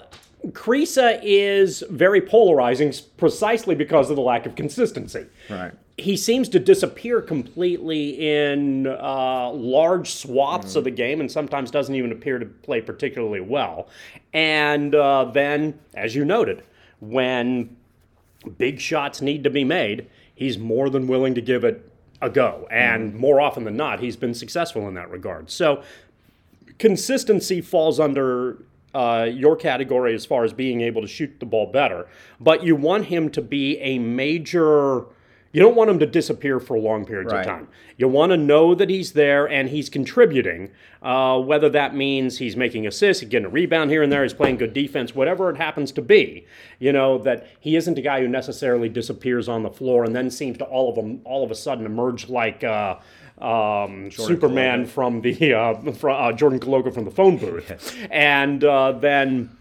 Kriisa 0.49 1.21
is 1.23 1.85
very 1.91 2.21
polarizing 2.21 2.93
precisely 3.17 3.75
because 3.75 4.11
of 4.11 4.17
the 4.17 4.23
lack 4.23 4.47
of 4.47 4.55
consistency 4.55 5.27
Right. 5.51 5.73
he 5.99 6.17
seems 6.17 6.49
to 6.51 6.59
disappear 6.59 7.21
completely 7.21 8.11
in 8.45 8.87
uh, 8.87 9.51
large 9.51 10.11
swaths 10.13 10.77
of 10.77 10.85
the 10.85 10.91
game 10.91 11.21
and 11.21 11.31
sometimes 11.31 11.71
doesn't 11.71 11.95
even 11.95 12.11
appear 12.11 12.39
to 12.39 12.47
play 12.47 12.81
particularly 12.81 13.41
well. 13.41 13.89
And 14.33 14.95
uh, 14.95 15.25
then, 15.27 15.79
as 15.95 16.15
you 16.15 16.25
noted, 16.25 16.63
when 17.01 17.77
big 18.57 18.81
shots 18.81 19.21
need 19.21 19.45
to 19.45 19.51
be 19.51 19.65
made, 19.65 20.09
he's 20.35 20.57
more 20.57 20.89
than 20.89 21.07
willing 21.07 21.35
to 21.35 21.43
give 21.43 21.65
it 21.65 21.87
a 22.23 22.31
go. 22.31 22.67
And 22.71 23.15
more 23.15 23.41
often 23.41 23.65
than 23.65 23.77
not, 23.77 24.01
he's 24.01 24.17
been 24.17 24.33
successful 24.35 24.89
in 24.89 24.95
that 24.95 25.11
regard. 25.11 25.51
So 25.51 25.83
consistency 26.79 27.61
falls 27.61 28.01
under 28.01 28.57
uh, 28.95 29.29
your 29.33 29.57
category 29.57 30.15
as 30.15 30.27
far 30.27 30.45
as 30.45 30.53
being 30.53 30.81
able 30.81 31.03
to 31.03 31.09
shoot 31.09 31.39
the 31.41 31.47
ball 31.47 31.67
better, 31.67 32.07
but 32.41 32.63
you 32.65 32.75
want 32.77 33.07
him 33.07 33.31
to 33.31 33.43
be 33.43 33.79
a 33.79 33.99
major. 33.99 35.05
You 35.53 35.61
don't 35.61 35.75
want 35.75 35.91
him 35.91 35.99
to 35.99 36.07
disappear 36.07 36.61
for 36.61 36.79
long 36.79 37.05
periods 37.05 37.33
Right. 37.33 37.41
of 37.41 37.47
time. 37.47 37.69
You 37.97 38.07
want 38.07 38.31
to 38.31 38.37
know 38.37 38.73
that 38.77 38.89
he's 38.89 39.13
there 39.13 39.49
and 39.49 39.69
he's 39.69 39.89
contributing, 39.89 40.71
uh, 41.03 41.41
whether 41.41 41.69
that 41.71 41.93
means 41.93 42.39
he's 42.39 42.57
making 42.57 42.87
assists, 42.87 43.21
he's 43.21 43.29
getting 43.29 43.47
a 43.47 43.49
rebound 43.51 43.91
here 43.91 44.03
and 44.05 44.13
there, 44.13 44.23
he's 44.23 44.33
playing 44.33 44.59
good 44.59 44.73
defense, 44.73 45.13
whatever 45.13 45.51
it 45.51 45.57
happens 45.57 45.91
to 45.93 46.03
be. 46.03 46.47
You 46.79 46.93
know 46.93 47.19
that 47.19 47.49
he 47.59 47.75
isn't 47.75 47.99
a 47.99 48.01
guy 48.01 48.21
who 48.21 48.29
necessarily 48.29 48.89
disappears 48.89 49.49
on 49.49 49.65
the 49.65 49.71
floor 49.71 50.05
and 50.05 50.15
then 50.15 50.31
seems 50.31 50.57
to 50.59 50.65
all 50.65 50.89
of 50.89 50.95
them 50.95 51.21
all 51.25 51.43
of 51.45 51.51
a 51.51 51.57
sudden 51.57 51.85
emerge 51.85 52.29
like. 52.29 52.63
Uh, 52.63 52.97
um, 53.41 54.11
Superman 54.11 54.87
from 54.87 55.21
the 55.21 55.55
uh, 55.55 55.93
from, 55.93 56.13
uh, 56.17 56.33
Jordan 56.33 56.61
Koloko 56.61 56.93
from 56.93 57.05
the 57.05 57.11
phone 57.11 57.37
booth, 57.37 57.97
and 58.11 58.63
uh, 58.65 58.93
then 58.93 59.57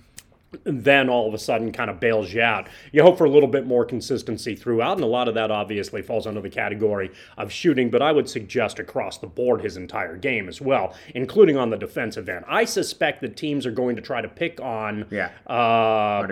then 0.63 1.09
all 1.09 1.27
of 1.27 1.33
a 1.35 1.37
sudden 1.37 1.71
kind 1.71 1.91
of 1.91 1.99
bails 1.99 2.33
you 2.33 2.41
out. 2.41 2.67
You 2.91 3.03
hope 3.03 3.19
for 3.19 3.25
a 3.25 3.29
little 3.29 3.47
bit 3.47 3.67
more 3.67 3.85
consistency 3.85 4.55
throughout, 4.55 4.93
and 4.93 5.03
a 5.03 5.07
lot 5.07 5.27
of 5.27 5.35
that 5.35 5.51
obviously 5.51 6.01
falls 6.01 6.25
under 6.25 6.41
the 6.41 6.49
category 6.49 7.11
of 7.37 7.51
shooting, 7.51 7.91
but 7.91 8.01
I 8.01 8.11
would 8.11 8.27
suggest 8.27 8.79
across 8.79 9.19
the 9.19 9.27
board 9.27 9.61
his 9.61 9.77
entire 9.77 10.17
game 10.17 10.49
as 10.49 10.59
well, 10.59 10.95
including 11.13 11.55
on 11.55 11.69
the 11.69 11.77
defensive 11.77 12.27
end. 12.29 12.45
I 12.47 12.65
suspect 12.65 13.21
that 13.21 13.37
teams 13.37 13.67
are 13.67 13.71
going 13.71 13.95
to 13.95 14.01
try 14.01 14.21
to 14.21 14.27
pick 14.27 14.59
on 14.59 15.05
Yeah. 15.11 15.29
uh, 15.47 16.23
I'd 16.23 16.31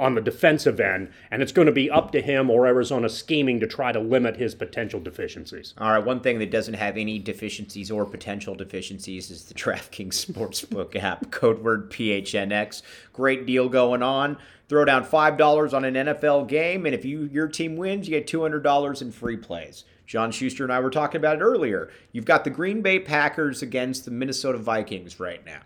on 0.00 0.14
the 0.14 0.20
defensive 0.20 0.80
end, 0.80 1.12
and 1.30 1.42
it's 1.42 1.52
going 1.52 1.66
to 1.66 1.72
be 1.72 1.90
up 1.90 2.10
to 2.12 2.22
him 2.22 2.50
or 2.50 2.66
Arizona 2.66 3.08
scheming 3.08 3.60
to 3.60 3.66
try 3.66 3.92
to 3.92 4.00
limit 4.00 4.36
his 4.36 4.54
potential 4.54 4.98
deficiencies. 4.98 5.74
All 5.78 5.92
right, 5.92 6.04
one 6.04 6.20
thing 6.20 6.38
that 6.38 6.50
doesn't 6.50 6.74
have 6.74 6.96
any 6.96 7.18
deficiencies 7.18 7.90
or 7.90 8.06
potential 8.06 8.54
deficiencies 8.54 9.30
is 9.30 9.44
the 9.44 9.54
DraftKings 9.60 10.26
Sportsbook 10.26 10.96
app, 10.96 11.30
code 11.30 11.62
word 11.62 11.90
PHNX. 11.90 12.82
Great 13.12 13.46
deal 13.46 13.68
going 13.68 14.02
on. 14.02 14.38
Throw 14.68 14.84
down 14.84 15.04
$5 15.04 15.74
on 15.74 15.84
an 15.84 15.94
NFL 15.94 16.48
game, 16.48 16.86
and 16.86 16.94
if 16.94 17.04
you 17.04 17.28
your 17.32 17.48
team 17.48 17.76
wins, 17.76 18.08
you 18.08 18.18
get 18.18 18.26
$200 18.26 19.02
in 19.02 19.12
free 19.12 19.36
plays. 19.36 19.84
John 20.06 20.32
Schuster 20.32 20.64
and 20.64 20.72
I 20.72 20.80
were 20.80 20.90
talking 20.90 21.20
about 21.20 21.36
it 21.36 21.42
earlier. 21.42 21.90
You've 22.10 22.24
got 22.24 22.44
the 22.44 22.50
Green 22.50 22.82
Bay 22.82 22.98
Packers 22.98 23.62
against 23.62 24.04
the 24.04 24.10
Minnesota 24.10 24.58
Vikings 24.58 25.20
right 25.20 25.44
now. 25.46 25.60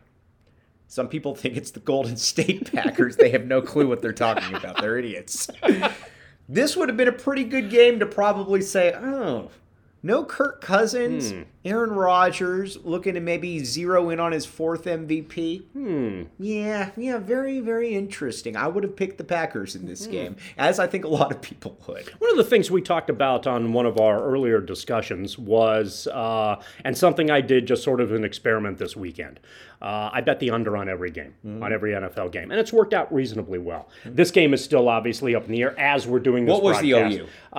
Some 0.95 1.09
people 1.09 1.35
think 1.35 1.57
it's 1.57 1.73
the 1.73 1.81
Golden 1.81 2.17
State 2.17 2.73
Packers. 2.73 3.17
they 3.17 3.31
have 3.31 3.47
no 3.47 3.61
clue 3.61 3.89
what 3.89 4.01
they're 4.01 4.13
talking 4.13 4.55
about. 4.55 4.81
They're 4.81 4.97
idiots. 4.97 5.51
This 6.47 6.77
would 6.77 6.91
have 6.91 6.97
been 6.99 7.09
a 7.09 7.13
pretty 7.13 7.45
good 7.45 7.71
game 7.71 8.01
to 8.01 8.07
probably 8.07 8.61
say, 8.61 8.93
oh, 8.93 9.51
no 10.03 10.23
Kirk 10.23 10.61
Cousins, 10.61 11.33
Aaron 11.65 11.93
Rodgers 11.93 12.77
looking 12.85 13.15
to 13.15 13.21
maybe 13.21 13.65
zero 13.65 14.11
in 14.11 14.21
on 14.21 14.33
his 14.33 14.45
fourth 14.45 14.85
MVP. 14.85 15.63
Hmm. 15.73 16.25
Yeah, 16.39 16.91
yeah, 16.99 17.17
very, 17.17 17.61
very 17.61 17.95
interesting. 17.95 18.55
I 18.55 18.69
would 18.69 18.85
have 18.85 18.95
picked 18.95 19.17
the 19.17 19.25
Packers 19.25 19.75
in 19.75 19.87
this 19.87 20.07
game, 20.07 20.37
as 20.59 20.79
I 20.79 20.87
think 20.87 21.07
a 21.07 21.09
lot 21.09 21.33
of 21.33 21.41
people 21.41 21.79
would. 21.89 22.11
One 22.19 22.31
of 22.31 22.37
the 22.37 22.45
things 22.45 22.71
we 22.71 22.83
talked 22.83 23.09
about 23.09 23.47
on 23.47 23.73
one 23.73 23.87
of 23.87 23.99
our 23.99 24.23
earlier 24.23 24.61
discussions 24.61 25.39
was, 25.39 26.07
uh, 26.09 26.61
and 26.85 26.99
something 26.99 27.31
I 27.31 27.41
did 27.41 27.67
just 27.67 27.83
sort 27.83 28.03
of 28.03 28.13
an 28.13 28.25
experiment 28.25 28.77
this 28.77 28.95
weekend. 28.95 29.41
Uh, 29.85 30.09
I 30.15 30.23
bet 30.23 30.41
the 30.41 30.51
under 30.51 30.79
on 30.79 30.89
every 30.89 31.11
game, 31.11 31.35
Mm-hmm. 31.47 31.63
on 31.63 31.71
every 31.71 31.93
NFL 31.93 32.33
game, 32.33 32.51
and 32.51 32.59
it's 32.59 32.73
worked 32.73 32.95
out 32.95 33.13
reasonably 33.13 33.59
well. 33.59 33.87
This 34.07 34.31
game 34.31 34.55
is 34.55 34.65
still 34.65 34.89
obviously 34.89 35.35
up 35.35 35.45
in 35.45 35.53
the 35.53 35.61
air 35.61 35.79
as 35.79 36.07
we're 36.07 36.21
doing 36.21 36.47
this. 36.47 36.53
What 36.55 36.63
was 36.63 36.81
the. 36.81 36.93
OU? 36.93 37.27
Uh, 37.53 37.59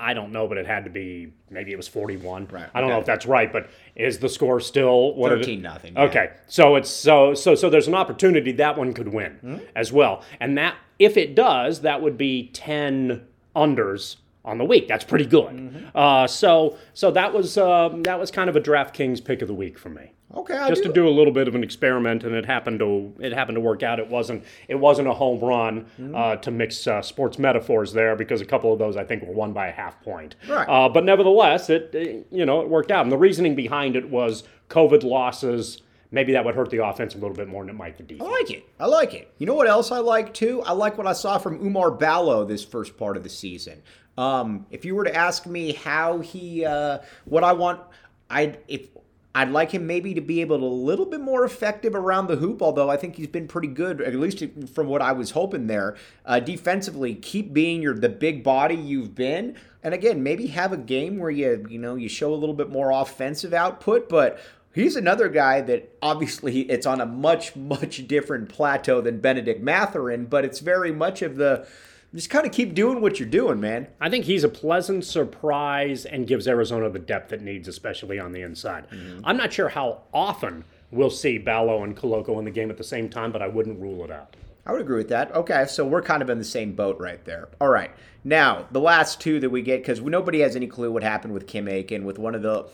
I 0.00 0.12
don't 0.14 0.32
know, 0.32 0.46
but 0.48 0.58
it 0.58 0.66
had 0.66 0.84
to 0.84 0.90
be 0.90 1.32
maybe 1.50 1.72
it 1.72 1.76
was 1.76 1.88
forty-one. 1.88 2.48
Right, 2.50 2.68
I 2.74 2.80
don't 2.80 2.90
know 2.90 2.98
if 2.98 3.06
that's 3.06 3.26
right, 3.26 3.52
but 3.52 3.68
is 3.94 4.18
the 4.18 4.28
score 4.28 4.60
still 4.60 5.14
what? 5.14 5.30
13 5.30 5.62
nothing, 5.62 5.94
yeah. 5.94 6.02
Okay, 6.04 6.30
so 6.46 6.76
it's 6.76 6.90
so 6.90 7.34
so 7.34 7.54
so 7.54 7.70
there's 7.70 7.88
an 7.88 7.94
opportunity 7.94 8.52
that 8.52 8.76
one 8.76 8.92
could 8.92 9.08
win 9.08 9.32
Hmm? 9.40 9.56
as 9.76 9.92
well, 9.92 10.22
and 10.40 10.56
that 10.58 10.76
if 10.98 11.16
it 11.16 11.34
does, 11.34 11.82
that 11.82 12.02
would 12.02 12.18
be 12.18 12.50
ten 12.52 13.26
unders 13.54 14.16
on 14.44 14.58
the 14.58 14.64
week. 14.64 14.88
That's 14.88 15.04
pretty 15.04 15.26
good. 15.26 15.54
Mm-hmm. 15.54 15.86
Uh, 15.96 16.26
so 16.26 16.76
so 16.94 17.10
that 17.12 17.32
was 17.32 17.56
um, 17.58 18.02
that 18.02 18.18
was 18.18 18.30
kind 18.30 18.48
of 18.50 18.56
a 18.56 18.60
DraftKings 18.60 19.24
pick 19.24 19.42
of 19.42 19.48
the 19.48 19.54
week 19.54 19.78
for 19.78 19.88
me. 19.88 20.12
Okay, 20.34 20.56
I 20.56 20.66
Just 20.70 20.82
do. 20.82 20.88
to 20.88 20.94
do 20.94 21.06
a 21.06 21.10
little 21.10 21.32
bit 21.32 21.46
of 21.46 21.54
an 21.54 21.62
experiment, 21.62 22.24
and 22.24 22.34
it 22.34 22.46
happened 22.46 22.78
to 22.78 23.12
it 23.20 23.32
happened 23.34 23.56
to 23.56 23.60
work 23.60 23.82
out. 23.82 23.98
It 23.98 24.08
wasn't 24.08 24.44
it 24.66 24.76
wasn't 24.76 25.08
a 25.08 25.12
home 25.12 25.40
run 25.40 25.84
Mm-hmm. 26.00 26.14
uh, 26.14 26.36
to 26.36 26.50
mix 26.50 26.86
uh, 26.86 27.02
sports 27.02 27.38
metaphors 27.38 27.92
there 27.92 28.16
because 28.16 28.40
a 28.40 28.46
couple 28.46 28.72
of 28.72 28.78
those 28.78 28.96
I 28.96 29.04
think 29.04 29.22
were 29.24 29.32
won 29.34 29.52
by 29.52 29.68
a 29.68 29.72
half 29.72 30.00
point. 30.02 30.36
Right. 30.48 30.66
Uh, 30.66 30.88
but 30.88 31.04
nevertheless, 31.04 31.68
it, 31.68 31.94
it 31.94 32.26
you 32.30 32.46
know 32.46 32.62
it 32.62 32.68
worked 32.70 32.90
out, 32.90 33.02
and 33.02 33.12
the 33.12 33.18
reasoning 33.18 33.54
behind 33.54 33.94
it 33.94 34.08
was 34.08 34.44
COVID 34.70 35.02
losses. 35.04 35.82
Maybe 36.14 36.32
that 36.34 36.44
would 36.44 36.54
hurt 36.54 36.68
the 36.68 36.84
offense 36.84 37.14
a 37.14 37.18
little 37.18 37.34
bit 37.36 37.48
more 37.48 37.62
than 37.62 37.70
it 37.70 37.78
might 37.78 37.96
the 37.96 38.02
defense. 38.02 38.28
I 38.28 38.30
like 38.32 38.50
it. 38.50 38.64
I 38.78 38.84
like 38.86 39.14
it. 39.14 39.32
You 39.38 39.46
know 39.46 39.54
what 39.54 39.66
else 39.66 39.90
I 39.90 39.98
like 39.98 40.34
too? 40.34 40.60
I 40.62 40.72
like 40.72 40.98
what 40.98 41.06
I 41.06 41.14
saw 41.14 41.38
from 41.38 41.58
Oumar 41.60 41.98
Ballo 41.98 42.44
this 42.44 42.62
first 42.62 42.98
part 42.98 43.16
of 43.16 43.22
the 43.22 43.30
season. 43.30 43.82
Um, 44.18 44.66
if 44.70 44.84
you 44.84 44.94
were 44.94 45.04
to 45.04 45.14
ask 45.14 45.46
me 45.46 45.72
how 45.72 46.18
he, 46.18 46.64
uh, 46.64 46.98
what 47.24 47.44
I 47.44 47.52
want, 47.52 47.80
I'd 48.28 48.58
if 48.68 48.88
I'd 49.34 49.50
like 49.50 49.70
him 49.70 49.86
maybe 49.86 50.12
to 50.14 50.20
be 50.20 50.42
able 50.42 50.58
to 50.58 50.64
a 50.64 50.66
little 50.66 51.06
bit 51.06 51.20
more 51.20 51.44
effective 51.44 51.94
around 51.94 52.26
the 52.26 52.36
hoop. 52.36 52.60
Although 52.60 52.90
I 52.90 52.96
think 52.96 53.16
he's 53.16 53.26
been 53.26 53.48
pretty 53.48 53.68
good, 53.68 54.00
at 54.02 54.14
least 54.14 54.44
from 54.74 54.88
what 54.88 55.00
I 55.00 55.12
was 55.12 55.30
hoping 55.30 55.66
there. 55.66 55.96
Uh, 56.26 56.40
defensively, 56.40 57.14
keep 57.14 57.52
being 57.52 57.80
your 57.80 57.94
the 57.94 58.10
big 58.10 58.44
body 58.44 58.74
you've 58.74 59.14
been, 59.14 59.56
and 59.82 59.94
again, 59.94 60.22
maybe 60.22 60.48
have 60.48 60.72
a 60.72 60.76
game 60.76 61.18
where 61.18 61.30
you 61.30 61.66
you 61.68 61.78
know 61.78 61.94
you 61.94 62.08
show 62.08 62.34
a 62.34 62.36
little 62.36 62.54
bit 62.54 62.70
more 62.70 62.90
offensive 62.90 63.54
output, 63.54 64.08
but. 64.08 64.38
He's 64.74 64.96
another 64.96 65.28
guy 65.28 65.60
that 65.60 65.94
obviously 66.00 66.60
it's 66.60 66.86
on 66.86 67.02
a 67.02 67.04
much, 67.04 67.54
much 67.54 68.08
different 68.08 68.48
plateau 68.48 69.02
than 69.02 69.20
Bennedict 69.20 69.62
Mathurin, 69.62 70.24
but 70.24 70.46
it's 70.46 70.60
very 70.60 70.90
much 70.90 71.20
of 71.20 71.36
the 71.36 71.66
just 72.14 72.30
kind 72.30 72.46
of 72.46 72.52
keep 72.52 72.74
doing 72.74 73.00
what 73.00 73.18
you're 73.18 73.28
doing, 73.28 73.60
man. 73.60 73.88
I 74.00 74.10
think 74.10 74.24
he's 74.26 74.44
a 74.44 74.48
pleasant 74.48 75.04
surprise 75.04 76.04
and 76.04 76.26
gives 76.26 76.46
Arizona 76.46 76.90
the 76.90 76.98
depth 76.98 77.32
it 77.32 77.40
needs, 77.42 77.68
especially 77.68 78.18
on 78.18 78.32
the 78.32 78.42
inside. 78.42 78.88
Mm-hmm. 78.90 79.20
I'm 79.24 79.36
not 79.36 79.52
sure 79.52 79.70
how 79.70 80.02
often 80.12 80.64
we'll 80.90 81.10
see 81.10 81.38
Ballo 81.38 81.82
and 81.82 81.96
Koloko 81.96 82.38
in 82.38 82.44
the 82.44 82.50
game 82.50 82.70
at 82.70 82.76
the 82.76 82.84
same 82.84 83.08
time, 83.08 83.32
but 83.32 83.40
I 83.40 83.48
wouldn't 83.48 83.80
rule 83.80 84.04
it 84.04 84.10
out. 84.10 84.36
I 84.64 84.72
would 84.72 84.80
agree 84.80 84.98
with 84.98 85.08
that. 85.08 85.34
Okay, 85.34 85.66
so 85.66 85.84
we're 85.84 86.02
kind 86.02 86.22
of 86.22 86.30
in 86.30 86.38
the 86.38 86.44
same 86.44 86.72
boat 86.72 86.98
right 87.00 87.24
there. 87.24 87.48
All 87.60 87.68
right. 87.68 87.90
Now, 88.24 88.66
the 88.70 88.80
last 88.80 89.20
two 89.20 89.40
that 89.40 89.50
we 89.50 89.62
get, 89.62 89.80
because 89.80 90.00
nobody 90.00 90.40
has 90.40 90.54
any 90.54 90.68
clue 90.68 90.92
what 90.92 91.02
happened 91.02 91.34
with 91.34 91.46
Kim 91.46 91.66
Aiken 91.66 92.04
with 92.04 92.18
one 92.18 92.34
of 92.34 92.42
the. 92.42 92.68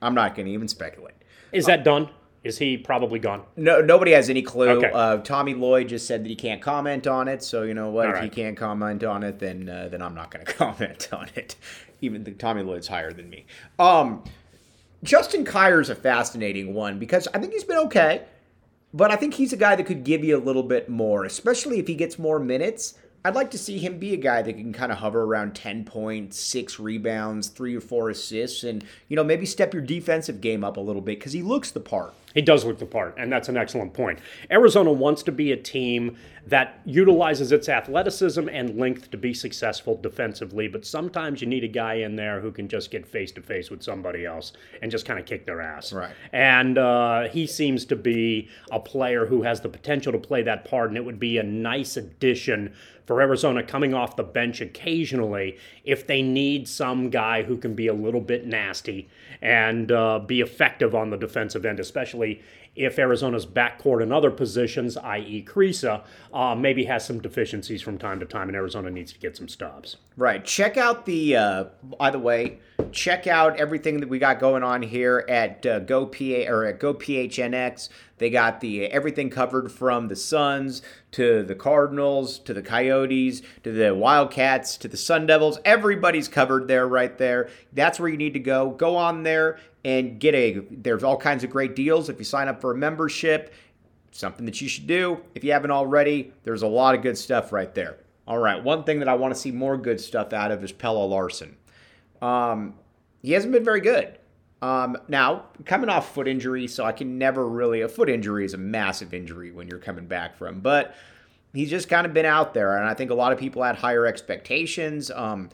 I'm 0.00 0.14
not 0.14 0.36
going 0.36 0.46
to 0.46 0.52
even 0.52 0.68
speculate. 0.68 1.14
Is 1.50 1.66
that 1.66 1.82
done? 1.82 2.08
Is 2.44 2.58
he 2.58 2.76
probably 2.76 3.20
gone? 3.20 3.42
No, 3.56 3.80
nobody 3.80 4.12
has 4.12 4.28
any 4.28 4.42
clue. 4.42 4.68
Okay. 4.70 4.90
Uh, 4.92 5.18
Tommy 5.18 5.54
Lloyd 5.54 5.88
just 5.88 6.06
said 6.06 6.24
that 6.24 6.28
he 6.28 6.34
can't 6.34 6.60
comment 6.60 7.06
on 7.06 7.28
it. 7.28 7.42
So 7.42 7.62
you 7.62 7.72
know 7.74 7.90
what? 7.90 8.06
All 8.06 8.14
if 8.14 8.22
he 8.22 8.28
can't 8.28 8.56
comment 8.56 9.04
on 9.04 9.22
it, 9.22 9.38
then 9.38 9.68
uh, 9.68 9.88
then 9.88 10.02
I'm 10.02 10.14
not 10.14 10.30
going 10.30 10.44
to 10.46 10.52
comment 10.52 11.08
on 11.12 11.28
it. 11.36 11.54
Even 12.00 12.24
the 12.24 12.32
Tommy 12.32 12.62
Lloyd's 12.62 12.88
higher 12.88 13.12
than 13.12 13.30
me. 13.30 13.46
Um, 13.78 14.24
Justin 15.04 15.44
Kier's 15.44 15.88
a 15.88 15.94
fascinating 15.94 16.74
one 16.74 16.98
because 16.98 17.28
I 17.32 17.38
think 17.38 17.52
he's 17.52 17.64
been 17.64 17.78
okay, 17.78 18.24
but 18.92 19.10
I 19.12 19.16
think 19.16 19.34
he's 19.34 19.52
a 19.52 19.56
guy 19.56 19.76
that 19.76 19.84
could 19.84 20.04
give 20.04 20.24
you 20.24 20.36
a 20.36 20.42
little 20.42 20.62
bit 20.64 20.88
more, 20.88 21.24
especially 21.24 21.78
if 21.78 21.86
he 21.86 21.94
gets 21.94 22.18
more 22.18 22.38
minutes. 22.38 22.94
I'd 23.24 23.36
like 23.36 23.52
to 23.52 23.58
see 23.58 23.78
him 23.78 23.98
be 23.98 24.14
a 24.14 24.16
guy 24.16 24.42
that 24.42 24.52
can 24.54 24.72
kind 24.72 24.90
of 24.90 24.98
hover 24.98 25.22
around 25.22 25.54
10 25.54 25.84
points, 25.84 26.38
six 26.40 26.80
rebounds, 26.80 27.48
three 27.48 27.76
or 27.76 27.80
four 27.80 28.10
assists, 28.10 28.64
and, 28.64 28.84
you 29.08 29.14
know, 29.14 29.22
maybe 29.22 29.46
step 29.46 29.72
your 29.72 29.82
defensive 29.82 30.40
game 30.40 30.64
up 30.64 30.76
a 30.76 30.80
little 30.80 31.02
bit 31.02 31.20
because 31.20 31.32
he 31.32 31.40
looks 31.40 31.70
the 31.70 31.78
part. 31.78 32.14
He 32.34 32.42
does 32.42 32.64
look 32.64 32.78
the 32.78 32.86
part, 32.86 33.14
and 33.18 33.32
that's 33.32 33.48
an 33.48 33.56
excellent 33.56 33.94
point. 33.94 34.18
Arizona 34.50 34.92
wants 34.92 35.22
to 35.24 35.32
be 35.32 35.52
a 35.52 35.56
team 35.56 36.16
that 36.46 36.80
utilizes 36.84 37.52
its 37.52 37.68
athleticism 37.68 38.48
and 38.48 38.78
length 38.78 39.10
to 39.12 39.16
be 39.16 39.32
successful 39.32 39.96
defensively, 39.96 40.66
but 40.66 40.84
sometimes 40.84 41.40
you 41.40 41.46
need 41.46 41.62
a 41.62 41.68
guy 41.68 41.94
in 41.94 42.16
there 42.16 42.40
who 42.40 42.50
can 42.50 42.68
just 42.68 42.90
get 42.90 43.06
face 43.06 43.30
to 43.32 43.40
face 43.40 43.70
with 43.70 43.82
somebody 43.82 44.26
else 44.26 44.52
and 44.80 44.90
just 44.90 45.06
kind 45.06 45.20
of 45.20 45.26
kick 45.26 45.46
their 45.46 45.60
ass. 45.60 45.92
Right. 45.92 46.12
And 46.32 46.78
uh, 46.78 47.28
he 47.28 47.46
seems 47.46 47.84
to 47.86 47.96
be 47.96 48.48
a 48.72 48.80
player 48.80 49.26
who 49.26 49.42
has 49.42 49.60
the 49.60 49.68
potential 49.68 50.12
to 50.12 50.18
play 50.18 50.42
that 50.42 50.64
part, 50.64 50.88
and 50.88 50.96
it 50.96 51.04
would 51.04 51.20
be 51.20 51.38
a 51.38 51.44
nice 51.44 51.96
addition 51.96 52.74
for 53.06 53.20
Arizona 53.20 53.62
coming 53.62 53.94
off 53.94 54.16
the 54.16 54.22
bench 54.22 54.60
occasionally 54.60 55.58
if 55.84 56.06
they 56.06 56.22
need 56.22 56.68
some 56.68 57.10
guy 57.10 57.42
who 57.42 57.56
can 57.56 57.74
be 57.74 57.88
a 57.88 57.92
little 57.92 58.20
bit 58.20 58.46
nasty 58.46 59.08
and 59.40 59.90
uh, 59.90 60.20
be 60.20 60.40
effective 60.40 60.94
on 60.94 61.10
the 61.10 61.16
defensive 61.16 61.66
end, 61.66 61.80
especially 61.80 62.21
essentially 62.22 62.40
if 62.74 62.98
Arizona's 62.98 63.44
backcourt 63.44 64.02
and 64.02 64.12
other 64.12 64.30
positions, 64.30 64.96
i.e., 64.96 65.44
Kriisa, 65.46 66.04
uh, 66.32 66.54
maybe 66.54 66.84
has 66.84 67.04
some 67.04 67.20
deficiencies 67.20 67.82
from 67.82 67.98
time 67.98 68.18
to 68.20 68.26
time, 68.26 68.48
and 68.48 68.56
Arizona 68.56 68.90
needs 68.90 69.12
to 69.12 69.18
get 69.18 69.36
some 69.36 69.48
stops. 69.48 69.96
Right. 70.16 70.44
Check 70.44 70.76
out 70.76 71.04
the. 71.04 71.36
Uh, 71.36 71.64
by 71.98 72.10
the 72.10 72.18
way, 72.18 72.60
check 72.90 73.26
out 73.26 73.58
everything 73.58 74.00
that 74.00 74.08
we 74.08 74.18
got 74.18 74.40
going 74.40 74.62
on 74.62 74.82
here 74.82 75.24
at 75.28 75.64
uh, 75.66 75.80
Go 75.80 76.06
PA 76.06 76.48
or 76.48 76.64
at 76.64 76.80
Go 76.80 76.94
PHNX. 76.94 77.90
They 78.18 78.30
got 78.30 78.60
the 78.60 78.86
everything 78.86 79.30
covered 79.30 79.70
from 79.70 80.08
the 80.08 80.16
Suns 80.16 80.80
to 81.10 81.42
the 81.42 81.56
Cardinals 81.56 82.38
to 82.38 82.54
the 82.54 82.62
Coyotes 82.62 83.42
to 83.64 83.72
the 83.72 83.94
Wildcats 83.94 84.76
to 84.78 84.88
the 84.88 84.96
Sun 84.96 85.26
Devils. 85.26 85.58
Everybody's 85.64 86.28
covered 86.28 86.68
there, 86.68 86.86
right 86.86 87.18
there. 87.18 87.50
That's 87.72 87.98
where 87.98 88.08
you 88.08 88.16
need 88.16 88.34
to 88.34 88.40
go. 88.40 88.70
Go 88.70 88.96
on 88.96 89.24
there 89.24 89.58
and 89.84 90.20
get 90.20 90.34
a. 90.34 90.60
There's 90.70 91.02
all 91.02 91.16
kinds 91.16 91.42
of 91.44 91.50
great 91.50 91.74
deals 91.74 92.08
if 92.08 92.18
you 92.18 92.24
sign 92.24 92.48
up 92.48 92.60
for 92.62 92.70
a 92.70 92.76
membership. 92.76 93.52
Something 94.12 94.46
that 94.46 94.60
you 94.60 94.68
should 94.68 94.86
do 94.86 95.20
if 95.34 95.44
you 95.44 95.52
haven't 95.52 95.70
already. 95.70 96.32
There's 96.44 96.62
a 96.62 96.66
lot 96.66 96.94
of 96.94 97.02
good 97.02 97.18
stuff 97.18 97.52
right 97.52 97.74
there. 97.74 97.98
All 98.26 98.38
right, 98.38 98.62
one 98.62 98.84
thing 98.84 99.00
that 99.00 99.08
I 99.08 99.14
want 99.14 99.34
to 99.34 99.40
see 99.40 99.50
more 99.50 99.76
good 99.76 100.00
stuff 100.00 100.32
out 100.32 100.50
of 100.52 100.62
is 100.62 100.70
Pelle 100.70 101.08
Larsson. 101.08 101.56
Um, 102.22 102.74
he 103.20 103.32
hasn't 103.32 103.52
been 103.52 103.64
very 103.64 103.80
good. 103.80 104.16
Um, 104.62 104.96
now, 105.08 105.46
coming 105.64 105.90
off 105.90 106.14
foot 106.14 106.28
injury, 106.28 106.68
so 106.68 106.84
I 106.84 106.92
can 106.92 107.18
never 107.18 107.48
really. 107.48 107.80
A 107.80 107.88
foot 107.88 108.08
injury 108.08 108.44
is 108.44 108.54
a 108.54 108.58
massive 108.58 109.12
injury 109.12 109.50
when 109.50 109.66
you're 109.66 109.80
coming 109.80 110.06
back 110.06 110.36
from, 110.36 110.60
but 110.60 110.94
he's 111.52 111.68
just 111.68 111.88
kind 111.88 112.06
of 112.06 112.14
been 112.14 112.26
out 112.26 112.54
there, 112.54 112.76
and 112.76 112.86
I 112.86 112.94
think 112.94 113.10
a 113.10 113.14
lot 113.14 113.32
of 113.32 113.40
people 113.40 113.64
had 113.64 113.74
higher 113.74 114.06
expectations. 114.06 115.10
Um, 115.10 115.50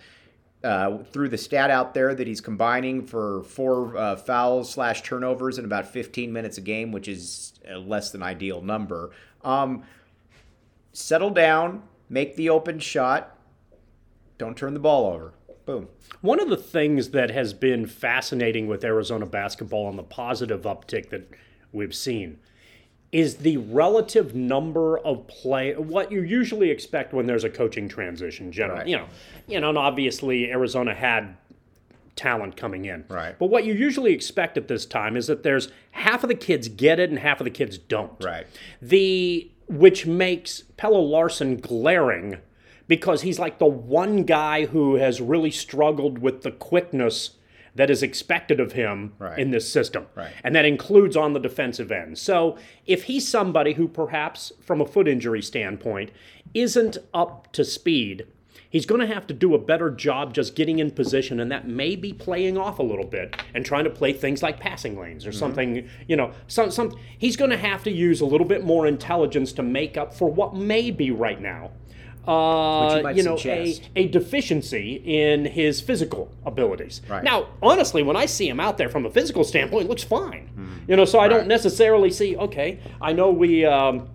uh, 0.65 0.99
threw 1.13 1.29
the 1.29 1.39
stat 1.39 1.71
out 1.71 1.95
there 1.95 2.15
that 2.15 2.27
he's 2.27 2.41
combining 2.41 3.07
for 3.07 3.43
four 3.45 3.97
uh, 3.97 4.17
fouls 4.17 4.71
slash 4.71 5.03
turnovers 5.03 5.59
in 5.59 5.65
about 5.65 5.87
15 5.87 6.33
minutes 6.33 6.59
a 6.59 6.61
game, 6.61 6.91
which 6.93 7.09
is 7.09 7.53
a 7.69 7.79
less 7.79 8.11
than 8.11 8.23
ideal 8.23 8.61
number. 8.61 9.11
Um, 9.45 9.85
settle 10.93 11.31
down, 11.31 11.83
make 12.09 12.37
the 12.37 12.51
open 12.51 12.81
shot, 12.81 13.37
don't 14.37 14.57
turn 14.57 14.75
the 14.75 14.81
ball 14.81 15.13
over. 15.13 15.33
Boom. 15.65 15.89
One 16.23 16.41
of 16.41 16.49
the 16.49 16.57
things 16.57 17.11
that 17.11 17.31
has 17.31 17.53
been 17.53 17.87
fascinating 17.87 18.69
with 18.69 18.85
Arizona 18.85 19.27
basketball 19.27 19.89
and 19.89 19.99
the 19.99 20.03
positive 20.03 20.63
uptick 20.63 21.11
that 21.11 21.29
we've 21.73 21.95
seen 21.95 22.39
is 23.11 23.37
the 23.37 23.57
relative 23.57 24.35
number 24.35 24.99
of 24.99 25.27
play 25.29 25.75
what 25.75 26.13
you 26.13 26.23
usually 26.23 26.71
expect 26.71 27.15
when 27.15 27.27
there's 27.27 27.45
a 27.45 27.49
coaching 27.51 27.89
transition 27.89 28.53
generally 28.53 28.81
Right. 28.81 28.89
you 28.89 28.97
know 28.97 29.07
you 29.47 29.61
know 29.61 29.71
and 29.71 29.79
obviously 29.79 30.51
Arizona 30.51 30.95
had 30.95 31.37
talent 32.17 32.57
coming 32.57 32.85
in 32.85 33.05
Right. 33.09 33.35
but 33.39 33.47
what 33.47 33.65
you 33.65 33.73
usually 33.75 34.13
expect 34.13 34.57
at 34.59 34.69
this 34.69 34.85
time 34.85 35.17
is 35.17 35.27
that 35.29 35.43
there's 35.43 35.71
half 35.93 36.23
of 36.23 36.29
the 36.29 36.35
kids 36.35 36.69
get 36.69 36.99
it 36.99 37.11
and 37.11 37.19
half 37.21 37.41
of 37.41 37.45
the 37.45 37.51
kids 37.51 37.79
don't 37.79 38.13
Right. 38.23 38.47
the 38.83 39.51
which 39.69 40.07
makes 40.07 40.63
Pelle 40.77 41.09
Larsson 41.09 41.59
glaring 41.59 42.39
because 42.89 43.21
he's 43.23 43.39
like 43.39 43.59
the 43.59 43.67
one 43.67 44.25
guy 44.25 44.67
who 44.67 44.97
has 44.97 45.21
really 45.21 45.51
struggled 45.51 46.19
with 46.19 46.43
the 46.43 46.51
quickness 46.51 47.31
that 47.79 47.89
is 47.91 48.03
expected 48.03 48.61
of 48.61 48.73
him 48.73 49.13
Right. 49.19 49.39
in 49.39 49.51
this 49.51 49.71
system. 49.73 50.07
Right. 50.15 50.31
And 50.45 50.55
that 50.55 50.65
includes 50.67 51.17
on 51.17 51.33
the 51.33 51.41
defensive 51.41 51.91
end. 51.91 52.19
So 52.19 52.59
if 52.87 53.05
he's 53.05 53.27
somebody 53.27 53.73
who 53.75 53.89
perhaps 53.89 54.53
from 54.61 54.81
a 54.81 54.87
foot 54.87 55.09
injury 55.09 55.41
standpoint 55.41 56.11
isn't 56.55 56.99
up 57.15 57.53
to 57.53 57.65
speed, 57.65 58.27
he's 58.71 58.85
going 58.85 59.01
to 59.01 59.07
have 59.07 59.27
to 59.29 59.33
do 59.35 59.55
a 59.55 59.59
better 59.59 59.91
job 59.91 60.35
just 60.35 60.55
getting 60.55 60.79
in 60.79 60.91
position 60.91 61.41
and 61.41 61.51
that 61.53 61.67
may 61.67 61.95
be 61.97 62.13
playing 62.13 62.59
off 62.59 62.79
a 62.79 62.83
little 62.83 63.07
bit 63.07 63.35
and 63.55 63.65
trying 63.65 63.85
to 63.85 63.91
play 63.91 64.13
things 64.13 64.43
like 64.43 64.59
passing 64.61 64.99
lanes 64.99 65.23
Mm-hmm. 65.23 65.29
or 65.31 65.33
something, 65.33 65.89
you 66.07 66.17
know, 66.17 66.33
some 66.49 66.71
some 66.71 66.95
he's 67.17 67.37
going 67.37 67.51
to 67.51 67.57
have 67.57 67.83
to 67.85 67.91
use 67.91 68.21
a 68.21 68.27
little 68.27 68.47
bit 68.47 68.65
more 68.65 68.87
intelligence 68.87 69.53
to 69.55 69.63
make 69.63 69.97
up 69.97 70.13
for 70.13 70.31
what 70.31 70.55
may 70.55 70.91
be 70.91 71.11
right 71.11 71.41
now. 71.41 71.71
Uh, 72.29 73.09
you 73.11 73.17
you 73.17 73.23
know, 73.23 73.39
a, 73.45 73.81
a 73.97 74.09
deficiency 74.09 75.03
in 75.05 75.47
his 75.47 75.81
physical 75.81 76.31
abilities. 76.45 77.01
Right. 77.09 77.25
Now, 77.25 77.49
honestly, 77.63 78.03
when 78.03 78.17
I 78.17 78.27
see 78.27 78.49
him 78.49 78.61
out 78.61 78.77
there 78.77 78.91
from 78.91 79.07
a 79.07 79.11
physical 79.11 79.45
standpoint, 79.45 79.87
it 79.87 79.89
looks 79.89 80.05
fine. 80.05 80.51
You 80.87 80.97
know, 80.97 81.05
so 81.05 81.19
I 81.19 81.29
don't 81.29 81.47
necessarily 81.47 82.11
see. 82.11 82.37
Okay, 82.37 82.81
I 83.01 83.13
know 83.13 83.31
we. 83.31 83.65
Um, 83.65 84.09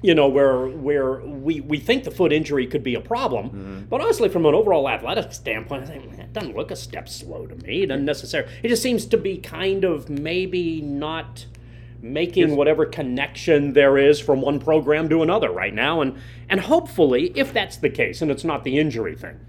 you 0.00 0.14
know 0.14 0.28
where 0.28 0.68
where 0.68 1.20
we, 1.22 1.60
we 1.60 1.78
think 1.78 2.04
the 2.04 2.10
foot 2.12 2.32
injury 2.32 2.68
could 2.68 2.84
be 2.84 2.94
a 2.94 3.00
problem, 3.00 3.86
but 3.90 4.00
honestly, 4.00 4.28
from 4.28 4.46
an 4.46 4.54
overall 4.54 4.88
athletic 4.88 5.32
standpoint, 5.32 5.82
I 5.84 5.86
think 5.86 6.10
"Man, 6.10 6.20
it 6.20 6.32
doesn't 6.32 6.54
look 6.54 6.70
a 6.70 6.76
step 6.76 7.08
slow 7.08 7.46
to 7.46 7.56
me. 7.56 7.82
It 7.82 7.86
doesn't 7.86 8.04
necessarily. 8.04 8.52
It 8.62 8.68
just 8.68 8.82
seems 8.82 9.06
to 9.06 9.16
be 9.16 9.38
kind 9.38 9.82
of 9.82 10.08
maybe 10.08 10.80
not 10.80 11.46
making 12.00 12.56
whatever 12.56 12.86
connection 12.86 13.72
there 13.72 13.98
is 13.98 14.20
from 14.20 14.40
one 14.40 14.60
program 14.60 15.08
to 15.08 15.22
another 15.22 15.50
right 15.50 15.74
now, 15.74 16.00
and 16.00 16.16
and 16.48 16.60
hopefully, 16.60 17.32
if 17.34 17.52
that's 17.52 17.76
the 17.76 17.90
case, 17.90 18.22
and 18.22 18.30
it's 18.30 18.44
not 18.44 18.64
the 18.64 18.78
injury 18.78 19.14
thing. 19.14 19.40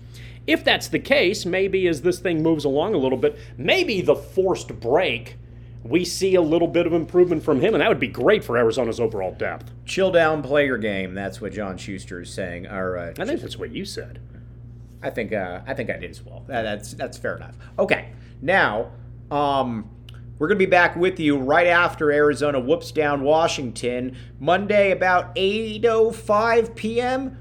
If 0.48 0.64
that's 0.64 0.88
the 0.88 1.00
case, 1.00 1.46
maybe 1.46 1.88
as 1.88 2.02
this 2.02 2.20
thing 2.20 2.42
moves 2.42 2.66
along 2.66 2.96
a 2.96 2.98
little 2.98 3.18
bit, 3.18 3.38
maybe 3.58 4.02
the 4.02 4.16
forced 4.16 4.80
break, 4.80 5.38
we 5.84 6.04
see 6.04 6.34
a 6.36 6.42
little 6.42 6.68
bit 6.68 6.88
of 6.88 6.94
improvement 6.94 7.44
from 7.44 7.62
him, 7.62 7.74
and 7.74 7.82
that 7.82 7.90
would 7.90 8.00
be 8.00 8.08
great 8.08 8.44
for 8.44 8.58
Arizona's 8.58 9.00
overall 9.00 9.34
depth. 9.34 9.72
Chill 9.86 10.12
down, 10.12 10.42
play 10.42 10.66
your 10.66 10.78
game. 10.78 11.14
That's 11.14 11.40
what 11.40 11.54
John 11.54 11.78
Schuster 11.78 12.22
is 12.22 12.34
saying. 12.34 12.66
Or, 12.66 12.98
uh, 12.98 13.14
I 13.20 13.26
think 13.26 13.42
that's 13.42 13.58
what 13.58 13.72
you 13.72 13.86
said. 13.86 14.20
I 15.02 15.10
think 15.10 15.32
uh, 15.32 15.62
I 15.66 15.74
think 15.74 15.90
I 15.90 15.98
did 15.98 16.12
as 16.12 16.22
well. 16.24 16.44
That, 16.48 16.64
that's 16.64 16.94
that's 16.94 17.18
fair 17.18 17.38
enough. 17.38 17.56
Okay, 17.78 18.12
now 18.42 18.92
um, 19.32 19.90
we're 20.40 20.48
gonna 20.48 20.58
be 20.58 20.66
back 20.66 20.96
with 20.96 21.20
you 21.20 21.38
right 21.38 21.68
after 21.68 22.12
Arizona 22.12 22.60
whoops 22.60 22.92
down 22.92 23.22
Washington 23.24 24.18
Monday 24.40 24.92
about 24.92 25.36
8:05 25.36 26.76
p.m. 26.76 27.38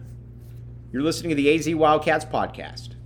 You're 0.92 1.02
listening 1.02 1.30
to 1.30 1.37
the 1.37 1.54
AZ 1.54 1.72
Wildcats 1.74 2.24
podcast. 2.24 2.97